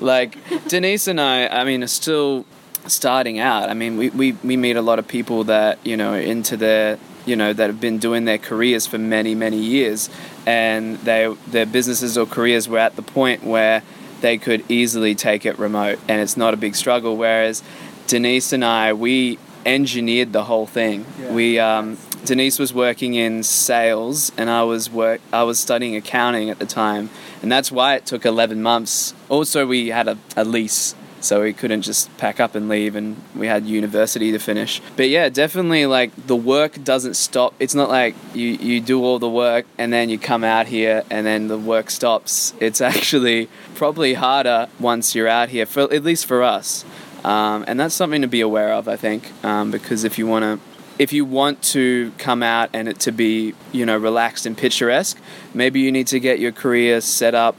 like 0.00 0.36
Denise 0.66 1.06
and 1.06 1.20
I, 1.20 1.46
I 1.46 1.62
mean, 1.62 1.84
are 1.84 1.86
still 1.86 2.46
starting 2.88 3.38
out. 3.38 3.70
I 3.70 3.74
mean, 3.74 3.96
we, 3.96 4.10
we, 4.10 4.32
we 4.42 4.56
meet 4.56 4.74
a 4.74 4.82
lot 4.82 4.98
of 4.98 5.06
people 5.06 5.44
that, 5.44 5.78
you 5.86 5.96
know, 5.96 6.14
into 6.14 6.56
their, 6.56 6.98
you 7.26 7.36
know, 7.36 7.52
that 7.52 7.68
have 7.68 7.80
been 7.80 7.98
doing 7.98 8.24
their 8.24 8.38
careers 8.38 8.88
for 8.88 8.98
many, 8.98 9.36
many 9.36 9.58
years. 9.58 10.10
And 10.46 10.98
they, 10.98 11.32
their 11.46 11.66
businesses 11.66 12.18
or 12.18 12.26
careers 12.26 12.68
were 12.68 12.78
at 12.78 12.96
the 12.96 13.02
point 13.02 13.44
where 13.44 13.84
they 14.22 14.38
could 14.38 14.64
easily 14.70 15.14
take 15.14 15.44
it 15.44 15.58
remote 15.58 15.98
and 16.08 16.22
it's 16.22 16.36
not 16.36 16.54
a 16.54 16.56
big 16.56 16.74
struggle. 16.74 17.16
Whereas 17.16 17.62
Denise 18.06 18.52
and 18.52 18.64
I, 18.64 18.94
we 18.94 19.38
engineered 19.64 20.32
the 20.32 20.44
whole 20.44 20.66
thing. 20.66 21.04
Yeah. 21.20 21.32
We 21.32 21.58
um, 21.58 21.98
Denise 22.24 22.58
was 22.58 22.72
working 22.72 23.14
in 23.14 23.42
sales, 23.42 24.30
and 24.36 24.48
I 24.48 24.62
was 24.62 24.88
work. 24.88 25.20
I 25.32 25.42
was 25.42 25.58
studying 25.58 25.96
accounting 25.96 26.50
at 26.50 26.58
the 26.58 26.66
time, 26.66 27.10
and 27.42 27.50
that's 27.50 27.72
why 27.72 27.96
it 27.96 28.06
took 28.06 28.24
eleven 28.24 28.62
months. 28.62 29.14
Also, 29.28 29.66
we 29.66 29.88
had 29.88 30.08
a, 30.08 30.18
a 30.36 30.44
lease, 30.44 30.94
so 31.24 31.42
we 31.42 31.52
couldn't 31.52 31.82
just 31.82 32.14
pack 32.18 32.40
up 32.40 32.54
and 32.54 32.68
leave, 32.68 32.96
and 32.96 33.16
we 33.34 33.46
had 33.46 33.64
university 33.64 34.32
to 34.32 34.38
finish. 34.38 34.80
But 34.96 35.08
yeah, 35.08 35.28
definitely 35.28 35.86
like 35.86 36.10
the 36.26 36.36
work 36.36 36.82
doesn't 36.84 37.14
stop. 37.14 37.54
It's 37.58 37.74
not 37.74 37.88
like 37.88 38.14
you 38.34 38.48
you 38.48 38.80
do 38.80 39.02
all 39.02 39.18
the 39.18 39.28
work 39.28 39.66
and 39.78 39.92
then 39.92 40.08
you 40.08 40.18
come 40.18 40.44
out 40.44 40.66
here 40.66 41.04
and 41.10 41.26
then 41.26 41.48
the 41.48 41.58
work 41.58 41.90
stops. 41.90 42.54
It's 42.60 42.80
actually 42.92 43.48
probably 43.74 44.14
harder 44.14 44.68
once 44.78 45.14
you're 45.14 45.28
out 45.28 45.48
here, 45.48 45.66
for 45.66 45.82
at 45.82 46.04
least 46.04 46.26
for 46.26 46.42
us. 46.42 46.84
Um, 47.24 47.64
and 47.68 47.78
that's 47.78 47.94
something 47.94 48.22
to 48.22 48.28
be 48.28 48.40
aware 48.40 48.72
of, 48.72 48.88
I 48.88 48.96
think, 48.96 49.30
um, 49.44 49.70
because 49.70 50.02
if 50.02 50.18
you 50.18 50.26
want 50.26 50.42
to 50.42 50.72
if 50.98 51.12
you 51.12 51.24
want 51.24 51.62
to 51.62 52.12
come 52.18 52.42
out 52.42 52.68
and 52.72 52.88
it 52.88 53.00
to 53.00 53.12
be 53.12 53.54
you 53.72 53.86
know 53.86 53.96
relaxed 53.96 54.44
and 54.44 54.56
picturesque 54.56 55.18
maybe 55.54 55.80
you 55.80 55.90
need 55.90 56.06
to 56.06 56.20
get 56.20 56.38
your 56.38 56.52
career 56.52 57.00
set 57.00 57.34
up 57.34 57.56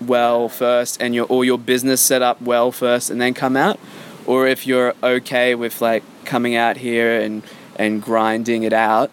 well 0.00 0.48
first 0.48 1.00
and 1.00 1.14
your 1.14 1.26
or 1.28 1.44
your 1.44 1.58
business 1.58 2.00
set 2.00 2.22
up 2.22 2.40
well 2.40 2.72
first 2.72 3.10
and 3.10 3.20
then 3.20 3.34
come 3.34 3.56
out? 3.56 3.78
Or 4.26 4.46
if 4.46 4.66
you're 4.66 4.94
okay 5.02 5.54
with 5.54 5.80
like 5.80 6.02
coming 6.24 6.54
out 6.54 6.78
here 6.78 7.20
and 7.20 7.42
and 7.76 8.02
grinding 8.02 8.62
it 8.62 8.72
out 8.72 9.10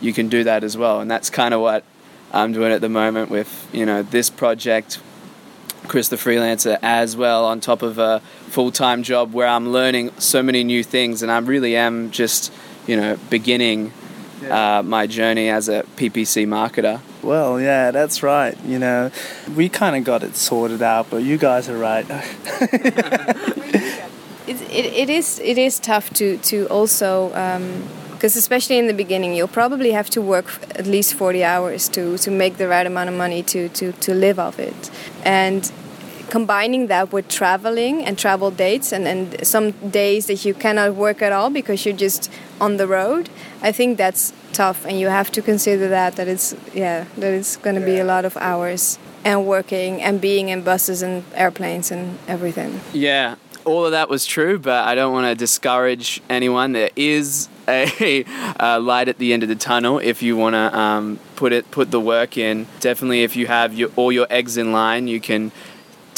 you 0.00 0.12
can 0.12 0.28
do 0.28 0.44
that 0.44 0.64
as 0.64 0.76
well. 0.76 1.00
And 1.00 1.10
that's 1.10 1.30
kind 1.30 1.54
of 1.54 1.60
what 1.60 1.84
I'm 2.32 2.52
doing 2.52 2.72
at 2.72 2.80
the 2.80 2.88
moment 2.88 3.30
with 3.30 3.68
you 3.72 3.86
know 3.86 4.02
this 4.02 4.28
project 4.28 5.00
Chris 5.88 6.08
the 6.08 6.16
freelancer 6.16 6.78
as 6.82 7.16
well 7.16 7.44
on 7.44 7.60
top 7.60 7.82
of 7.82 7.98
a 7.98 8.20
full-time 8.48 9.02
job 9.02 9.32
where 9.32 9.48
I'm 9.48 9.70
learning 9.70 10.12
so 10.18 10.42
many 10.42 10.62
new 10.62 10.84
things. 10.84 11.22
And 11.22 11.32
I 11.32 11.38
really 11.38 11.76
am 11.76 12.10
just 12.10 12.52
you 12.86 12.96
know, 12.96 13.16
beginning 13.30 13.92
uh, 14.50 14.82
my 14.82 15.06
journey 15.06 15.48
as 15.48 15.68
a 15.68 15.82
PPC 15.96 16.46
marketer. 16.46 17.00
Well, 17.22 17.60
yeah, 17.60 17.90
that's 17.90 18.22
right. 18.22 18.56
You 18.64 18.78
know, 18.78 19.10
we 19.54 19.68
kind 19.68 19.96
of 19.96 20.04
got 20.04 20.22
it 20.22 20.36
sorted 20.36 20.82
out, 20.82 21.10
but 21.10 21.18
you 21.18 21.38
guys 21.38 21.68
are 21.68 21.78
right. 21.78 22.06
it, 24.46 24.60
it, 24.70 24.86
it 25.02 25.10
is 25.10 25.38
it 25.40 25.58
is 25.58 25.78
tough 25.78 26.10
to 26.14 26.36
to 26.38 26.66
also 26.66 27.28
because 27.28 28.34
um, 28.34 28.38
especially 28.38 28.78
in 28.78 28.86
the 28.86 28.94
beginning 28.94 29.34
you'll 29.34 29.48
probably 29.48 29.92
have 29.92 30.10
to 30.10 30.20
work 30.20 30.46
at 30.74 30.86
least 30.86 31.14
40 31.14 31.44
hours 31.44 31.88
to 31.90 32.18
to 32.18 32.30
make 32.30 32.56
the 32.56 32.68
right 32.68 32.86
amount 32.86 33.08
of 33.08 33.16
money 33.16 33.42
to 33.42 33.68
to 33.70 33.92
to 33.92 34.14
live 34.14 34.38
off 34.38 34.58
it 34.58 34.90
and 35.24 35.72
combining 36.36 36.86
that 36.86 37.12
with 37.12 37.26
traveling 37.28 37.94
and 38.06 38.14
travel 38.24 38.50
dates 38.50 38.88
and, 38.90 39.04
and 39.12 39.46
some 39.46 39.66
days 40.00 40.22
that 40.28 40.40
you 40.46 40.54
cannot 40.64 40.94
work 40.94 41.20
at 41.20 41.32
all 41.36 41.50
because 41.50 41.84
you're 41.84 42.02
just 42.08 42.30
on 42.58 42.78
the 42.78 42.86
road 42.86 43.28
i 43.68 43.70
think 43.70 43.98
that's 43.98 44.32
tough. 44.52 44.84
And 44.84 44.98
you 45.00 45.08
have 45.08 45.30
to 45.32 45.42
consider 45.42 45.88
that 45.88 46.16
that 46.16 46.28
it's 46.28 46.54
yeah 46.74 47.06
that 47.16 47.32
it's 47.32 47.56
going 47.56 47.76
to 47.76 47.84
be 47.84 47.98
a 47.98 48.04
lot 48.04 48.24
of 48.24 48.36
hours 48.36 48.98
and 49.24 49.46
working 49.46 50.02
and 50.02 50.20
being 50.20 50.48
in 50.48 50.62
buses 50.62 51.02
and 51.02 51.24
airplanes 51.34 51.90
and 51.90 52.18
everything. 52.28 52.80
Yeah 52.92 53.36
all 53.64 53.86
of 53.86 53.92
that 53.92 54.08
was 54.08 54.26
true 54.26 54.58
but 54.58 54.84
i 54.88 54.96
don't 54.96 55.12
want 55.12 55.24
to 55.24 55.36
discourage 55.36 56.20
anyone. 56.28 56.72
There 56.72 56.90
is 56.96 57.48
a 57.68 58.24
uh, 58.60 58.80
light 58.80 59.08
at 59.08 59.18
the 59.18 59.32
end 59.32 59.44
of 59.44 59.48
the 59.48 59.54
tunnel 59.54 60.00
if 60.00 60.20
you 60.20 60.36
want 60.36 60.54
to 60.54 60.76
um, 60.76 61.20
put 61.36 61.52
it 61.52 61.70
put 61.70 61.92
the 61.92 62.00
work 62.00 62.36
in. 62.36 62.66
Definitely 62.80 63.22
if 63.22 63.36
you 63.36 63.46
have 63.46 63.72
your, 63.72 63.90
all 63.94 64.10
your 64.10 64.26
eggs 64.30 64.56
in 64.56 64.72
line 64.72 65.06
you 65.06 65.20
can 65.20 65.52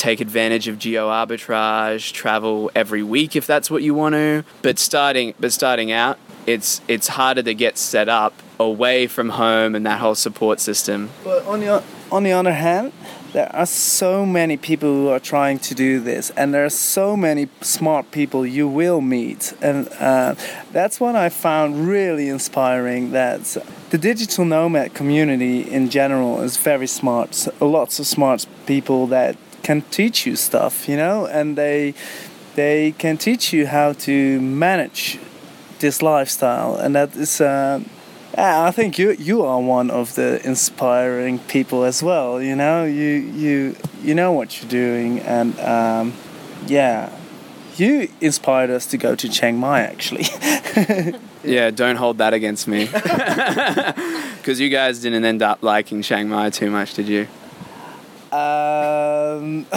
take 0.05 0.21
advantage 0.21 0.69
of 0.69 0.79
geo 0.79 1.09
arbitrage, 1.09 2.13
travel 2.13 2.71
every 2.75 3.03
week 3.03 3.35
if 3.37 3.47
that's 3.47 3.71
what 3.71 3.83
you 3.83 3.95
want 3.95 4.15
to. 4.15 4.45
But 4.61 4.79
starting 4.79 5.35
but 5.41 5.53
starting 5.53 5.91
out, 5.93 6.19
it's 6.47 6.83
it's 6.89 7.09
harder 7.09 7.43
to 7.43 7.55
get 7.55 7.79
set 7.79 8.09
up 8.09 8.35
away 8.61 9.07
from 9.07 9.31
home 9.31 9.75
and 9.75 9.87
that 9.87 10.01
whole 10.01 10.15
support 10.15 10.61
system. 10.61 11.11
But 11.25 11.47
on 11.47 11.61
the 11.61 11.83
on 12.13 12.23
the 12.23 12.33
other 12.33 12.53
hand, 12.53 12.93
there 13.33 13.51
are 13.57 13.67
so 13.67 14.27
many 14.27 14.57
people 14.57 14.89
who 14.89 15.09
are 15.09 15.19
trying 15.19 15.59
to 15.61 15.75
do 15.75 15.99
this, 16.01 16.31
and 16.37 16.53
there 16.53 16.65
are 16.65 16.77
so 16.95 17.17
many 17.17 17.49
smart 17.63 18.11
people 18.11 18.47
you 18.47 18.69
will 18.69 19.01
meet, 19.01 19.55
and 19.61 19.89
uh, 19.99 20.35
that's 20.71 21.01
what 21.01 21.17
I 21.17 21.31
found 21.31 21.89
really 21.89 22.29
inspiring. 22.29 23.13
That 23.13 23.57
the 23.91 23.99
digital 23.99 24.45
nomad 24.45 24.93
community 24.95 25.63
in 25.63 25.89
general 25.89 26.43
is 26.43 26.59
very 26.59 26.87
smart. 26.87 27.49
Lots 27.61 27.99
of 27.99 28.07
smart 28.07 28.47
people 28.67 29.07
that 29.09 29.37
can 29.65 29.83
teach 29.91 30.27
you 30.27 30.37
stuff, 30.37 30.89
you 30.89 30.97
know, 30.97 31.27
and 31.27 31.57
they 31.57 31.95
they 32.55 32.93
can 32.93 33.17
teach 33.17 33.53
you 33.53 33.67
how 33.67 33.93
to 33.93 34.41
manage 34.41 35.19
this 35.81 36.03
lifestyle, 36.03 36.77
and 36.77 36.95
that 36.95 37.17
is. 37.17 37.41
Uh, 37.41 37.81
I 38.37 38.73
think 38.73 38.99
you 38.99 39.13
you 39.13 39.43
are 39.43 39.61
one 39.61 39.91
of 39.91 40.15
the 40.15 40.45
inspiring 40.45 41.39
people 41.39 41.85
as 41.85 42.03
well. 42.03 42.43
You 42.43 42.57
know, 42.57 42.85
you 42.85 43.13
you 43.43 43.77
you 44.03 44.15
know 44.15 44.33
what 44.33 44.61
you're 44.61 44.71
doing, 44.71 45.21
and 45.21 45.59
um, 45.61 46.15
yeah, 46.67 47.11
you 47.77 48.09
inspired 48.21 48.71
us 48.71 48.87
to 48.87 48.97
go 48.99 49.15
to 49.15 49.29
Chiang 49.29 49.57
Mai 49.59 49.81
actually. 49.81 50.27
yeah, 51.45 51.71
don't 51.71 51.97
hold 51.97 52.19
that 52.19 52.35
against 52.35 52.67
me, 52.67 52.87
because 54.37 54.61
you 54.61 54.69
guys 54.69 55.01
didn't 55.01 55.25
end 55.25 55.43
up 55.43 55.63
liking 55.63 56.03
Chiang 56.03 56.29
Mai 56.29 56.51
too 56.51 56.71
much, 56.71 56.95
did 56.95 57.09
you? 57.09 57.29
Um, 59.35 59.67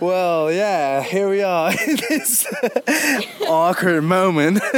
well, 0.00 0.52
yeah, 0.52 1.02
here 1.02 1.28
we 1.28 1.42
are 1.42 1.70
in 1.86 1.96
this 2.08 2.46
awkward 3.48 4.02
moment. 4.02 4.62
um, 4.62 4.70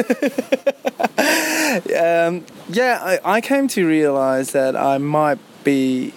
yeah, 2.70 2.98
I, 3.02 3.20
I 3.24 3.42
came 3.42 3.68
to 3.68 3.86
realize 3.86 4.50
that 4.52 4.74
I 4.74 4.96
might 4.98 5.38
be 5.64 6.14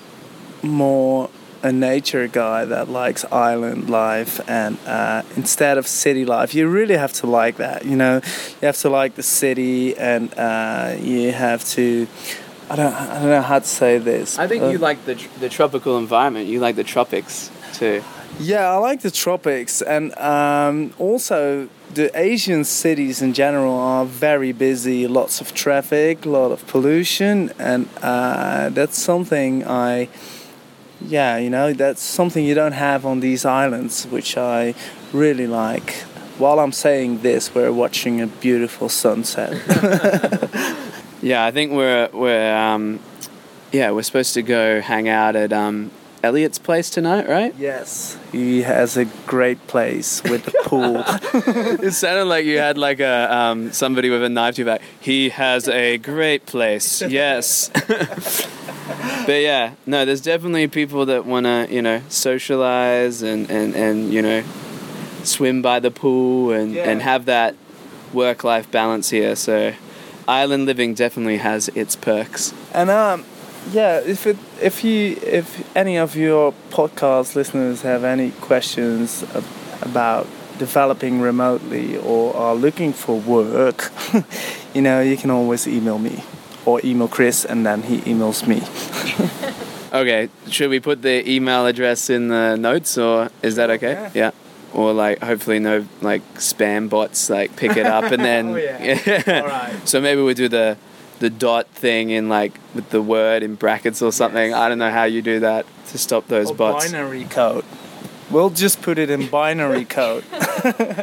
more 0.61 1.29
a 1.61 1.71
nature 1.71 2.27
guy 2.27 2.65
that 2.65 2.89
likes 2.89 3.23
island 3.31 3.89
life 3.89 4.41
and 4.49 4.77
uh, 4.85 5.23
instead 5.37 5.77
of 5.77 5.87
city 5.87 6.25
life 6.25 6.53
you 6.53 6.67
really 6.67 6.97
have 6.97 7.13
to 7.13 7.25
like 7.25 7.55
that 7.55 7.85
you 7.85 7.95
know 7.95 8.15
you 8.61 8.65
have 8.65 8.75
to 8.75 8.89
like 8.89 9.15
the 9.15 9.23
city 9.23 9.95
and 9.95 10.37
uh, 10.37 10.93
you 10.99 11.31
have 11.31 11.63
to 11.63 12.05
I 12.73 12.75
don't, 12.75 12.93
I 12.93 13.19
don't 13.19 13.29
know 13.29 13.41
how 13.43 13.59
to 13.59 13.67
say 13.67 13.99
this. 13.99 14.39
I 14.39 14.47
think 14.47 14.63
uh, 14.63 14.69
you 14.69 14.79
like 14.79 15.05
the 15.05 15.13
the 15.39 15.47
tropical 15.47 15.99
environment. 15.99 16.47
You 16.47 16.59
like 16.59 16.75
the 16.75 16.83
tropics 16.83 17.51
too. 17.73 18.03
Yeah, 18.39 18.67
I 18.71 18.77
like 18.77 19.01
the 19.01 19.11
tropics, 19.11 19.83
and 19.83 20.17
um, 20.17 20.91
also 20.97 21.69
the 21.93 22.09
Asian 22.19 22.63
cities 22.63 23.21
in 23.21 23.33
general 23.33 23.75
are 23.75 24.05
very 24.05 24.53
busy. 24.53 25.05
Lots 25.05 25.39
of 25.39 25.53
traffic, 25.53 26.25
a 26.25 26.29
lot 26.29 26.51
of 26.51 26.65
pollution, 26.65 27.51
and 27.59 27.87
uh, 28.01 28.69
that's 28.69 28.97
something 28.97 29.63
I. 29.67 30.09
Yeah, 30.99 31.37
you 31.37 31.51
know, 31.51 31.73
that's 31.73 32.01
something 32.01 32.43
you 32.43 32.55
don't 32.55 32.79
have 32.87 33.05
on 33.05 33.19
these 33.19 33.45
islands, 33.45 34.05
which 34.05 34.35
I 34.35 34.73
really 35.11 35.45
like. 35.45 35.91
While 36.39 36.59
I'm 36.59 36.71
saying 36.71 37.21
this, 37.21 37.53
we're 37.53 37.71
watching 37.71 38.19
a 38.19 38.25
beautiful 38.25 38.89
sunset. 38.89 39.53
Yeah, 41.23 41.45
I 41.45 41.51
think 41.51 41.71
we're 41.71 42.09
we're 42.11 42.53
um, 42.53 42.99
yeah 43.71 43.91
we're 43.91 44.03
supposed 44.03 44.33
to 44.33 44.41
go 44.41 44.81
hang 44.81 45.07
out 45.07 45.37
at 45.37 45.53
um, 45.53 45.89
Elliot's 46.21 46.59
place 46.59 46.89
tonight, 46.89 47.29
right? 47.29 47.55
Yes, 47.57 48.17
he 48.33 48.63
has 48.63 48.97
a 48.97 49.05
great 49.25 49.65
place 49.67 50.21
with 50.23 50.43
the 50.43 50.51
pool. 50.65 50.97
it 51.81 51.93
sounded 51.93 52.25
like 52.25 52.43
you 52.43 52.57
had 52.57 52.77
like 52.77 52.99
a 52.99 53.33
um, 53.33 53.71
somebody 53.71 54.09
with 54.09 54.21
a 54.21 54.27
knife 54.27 54.55
to 54.55 54.63
your 54.63 54.65
back. 54.65 54.81
He 54.99 55.29
has 55.29 55.69
a 55.69 55.97
great 55.97 56.45
place. 56.45 57.01
Yes. 57.01 57.69
but 59.25 59.41
yeah, 59.41 59.75
no, 59.85 60.03
there's 60.03 60.21
definitely 60.21 60.67
people 60.67 61.05
that 61.05 61.25
want 61.25 61.45
to 61.45 61.67
you 61.69 61.81
know 61.81 62.01
socialize 62.09 63.21
and 63.21 63.49
and 63.49 63.75
and 63.75 64.13
you 64.13 64.21
know 64.21 64.43
swim 65.23 65.61
by 65.61 65.79
the 65.79 65.89
pool 65.89 66.51
and 66.51 66.73
yeah. 66.73 66.89
and 66.89 67.01
have 67.01 67.25
that 67.25 67.55
work 68.11 68.43
life 68.43 68.69
balance 68.69 69.09
here. 69.09 69.37
So 69.37 69.73
island 70.27 70.65
living 70.65 70.93
definitely 70.93 71.37
has 71.37 71.69
its 71.69 71.95
perks. 71.95 72.53
And 72.73 72.89
um, 72.89 73.25
yeah, 73.71 73.99
if 73.99 74.25
it, 74.27 74.37
if 74.61 74.83
you 74.83 75.17
if 75.23 75.75
any 75.75 75.97
of 75.97 76.15
your 76.15 76.53
podcast 76.69 77.35
listeners 77.35 77.81
have 77.81 78.03
any 78.03 78.31
questions 78.31 79.23
about 79.81 80.27
developing 80.57 81.19
remotely 81.19 81.97
or 81.97 82.35
are 82.35 82.55
looking 82.55 82.93
for 82.93 83.19
work, 83.19 83.91
you 84.73 84.81
know, 84.81 85.01
you 85.01 85.17
can 85.17 85.31
always 85.31 85.67
email 85.67 85.99
me 85.99 86.23
or 86.65 86.79
email 86.83 87.07
Chris 87.07 87.45
and 87.45 87.65
then 87.65 87.83
he 87.83 87.99
emails 87.99 88.47
me. 88.47 88.61
okay, 89.93 90.29
should 90.49 90.69
we 90.69 90.79
put 90.79 91.01
the 91.01 91.29
email 91.29 91.65
address 91.65 92.09
in 92.09 92.29
the 92.29 92.55
notes 92.55 92.97
or 92.97 93.29
is 93.41 93.55
that 93.55 93.69
okay? 93.69 93.93
Yeah. 93.93 94.11
yeah 94.13 94.31
or 94.73 94.93
like 94.93 95.21
hopefully 95.21 95.59
no 95.59 95.85
like 96.01 96.21
spam 96.35 96.89
bots 96.89 97.29
like 97.29 97.55
pick 97.55 97.77
it 97.77 97.85
up 97.85 98.05
and 98.11 98.23
then 98.25 98.49
oh, 98.49 98.55
yeah. 98.55 98.99
yeah. 99.27 99.41
All 99.41 99.47
right. 99.47 99.87
so 99.87 100.01
maybe 100.01 100.21
we 100.21 100.33
do 100.33 100.47
the 100.47 100.77
the 101.19 101.29
dot 101.29 101.67
thing 101.67 102.09
in 102.09 102.27
like 102.27 102.59
with 102.73 102.89
the 102.89 103.01
word 103.01 103.43
in 103.43 103.55
brackets 103.55 104.01
or 104.01 104.11
something. 104.11 104.49
Yes. 104.49 104.59
I 104.59 104.67
don't 104.67 104.79
know 104.79 104.91
how 104.91 105.03
you 105.03 105.21
do 105.21 105.39
that 105.41 105.65
to 105.87 105.97
stop 105.97 106.27
those 106.27 106.51
or 106.51 106.55
bots. 106.55 106.91
Binary 106.91 107.25
code. 107.25 107.63
We'll 108.29 108.49
just 108.49 108.81
put 108.81 108.97
it 108.97 109.09
in 109.09 109.27
binary 109.31 109.85
code. 109.85 110.25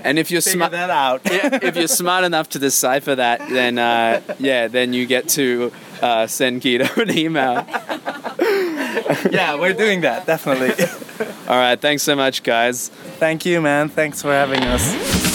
And 0.05 0.19
if 0.19 0.31
you're 0.31 0.41
smart, 0.41 0.73
that 0.73 0.91
out. 0.91 1.23
if 1.25 1.77
you're 1.77 1.87
smart 1.87 2.25
enough 2.25 2.51
to 2.51 2.59
decipher 2.59 3.15
that, 3.15 3.49
then 3.49 3.79
uh, 3.79 4.21
yeah, 4.39 4.69
then 4.69 4.93
you 4.93 5.07
get 5.07 5.29
to 5.31 5.73
uh, 6.03 6.27
send 6.27 6.61
Guido 6.63 6.89
an 7.01 7.17
email. 7.17 7.67
yeah, 9.31 9.55
we're 9.55 9.73
doing 9.73 10.01
that 10.03 10.27
definitely. 10.27 10.71
All 11.49 11.57
right, 11.57 11.81
thanks 11.81 12.03
so 12.03 12.17
much, 12.17 12.43
guys. 12.43 12.89
Thank 13.19 13.45
you, 13.45 13.61
man. 13.61 13.89
Thanks 13.89 14.23
for 14.23 14.33
having 14.33 14.63
us. 14.63 15.31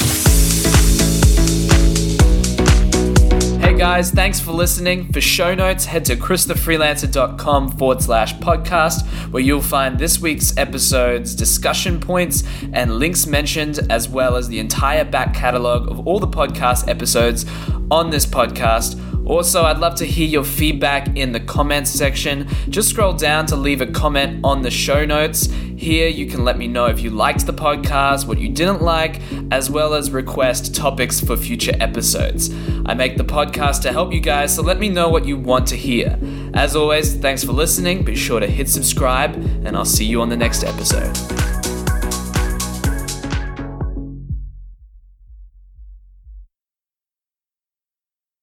Hey 3.61 3.77
guys, 3.77 4.09
thanks 4.11 4.39
for 4.39 4.51
listening. 4.51 5.11
For 5.11 5.19
show 5.19 5.53
notes, 5.53 5.85
head 5.85 6.05
to 6.05 6.15
christhefreelancer.com 6.15 7.71
forward 7.71 8.01
slash 8.01 8.33
podcast, 8.35 9.05
where 9.31 9.43
you'll 9.43 9.61
find 9.61 9.99
this 9.99 10.21
week's 10.21 10.55
episode's 10.57 11.35
discussion 11.35 11.99
points 11.99 12.43
and 12.71 12.95
links 12.95 13.27
mentioned, 13.27 13.79
as 13.89 14.07
well 14.07 14.37
as 14.37 14.47
the 14.47 14.59
entire 14.59 15.03
back 15.03 15.33
catalogue 15.33 15.89
of 15.91 16.07
all 16.07 16.19
the 16.19 16.27
podcast 16.27 16.87
episodes 16.87 17.45
on 17.91 18.11
this 18.11 18.25
podcast. 18.25 18.97
Also, 19.25 19.63
I'd 19.63 19.79
love 19.79 19.95
to 19.95 20.05
hear 20.05 20.27
your 20.27 20.43
feedback 20.43 21.15
in 21.17 21.31
the 21.31 21.39
comments 21.39 21.91
section. 21.91 22.47
Just 22.69 22.89
scroll 22.89 23.13
down 23.13 23.45
to 23.47 23.55
leave 23.55 23.81
a 23.81 23.87
comment 23.87 24.41
on 24.43 24.61
the 24.61 24.71
show 24.71 25.05
notes. 25.05 25.47
Here, 25.75 26.07
you 26.07 26.27
can 26.27 26.45
let 26.45 26.57
me 26.57 26.67
know 26.67 26.85
if 26.85 27.01
you 27.01 27.09
liked 27.09 27.45
the 27.45 27.53
podcast, 27.53 28.27
what 28.27 28.39
you 28.39 28.49
didn't 28.49 28.81
like, 28.81 29.21
as 29.51 29.69
well 29.69 29.93
as 29.93 30.11
request 30.11 30.73
topics 30.73 31.19
for 31.19 31.35
future 31.35 31.73
episodes. 31.79 32.49
I 32.85 32.93
make 32.93 33.17
the 33.17 33.25
podcast 33.25 33.81
to 33.81 33.91
help 33.91 34.13
you 34.13 34.19
guys, 34.19 34.55
so 34.55 34.61
let 34.61 34.79
me 34.79 34.89
know 34.89 35.09
what 35.09 35.25
you 35.25 35.37
want 35.37 35.67
to 35.67 35.75
hear. 35.75 36.17
As 36.53 36.75
always, 36.75 37.15
thanks 37.15 37.43
for 37.43 37.51
listening. 37.51 38.03
Be 38.03 38.15
sure 38.15 38.39
to 38.39 38.47
hit 38.47 38.69
subscribe, 38.69 39.35
and 39.65 39.75
I'll 39.75 39.85
see 39.85 40.05
you 40.05 40.21
on 40.21 40.29
the 40.29 40.37
next 40.37 40.63
episode. 40.63 41.74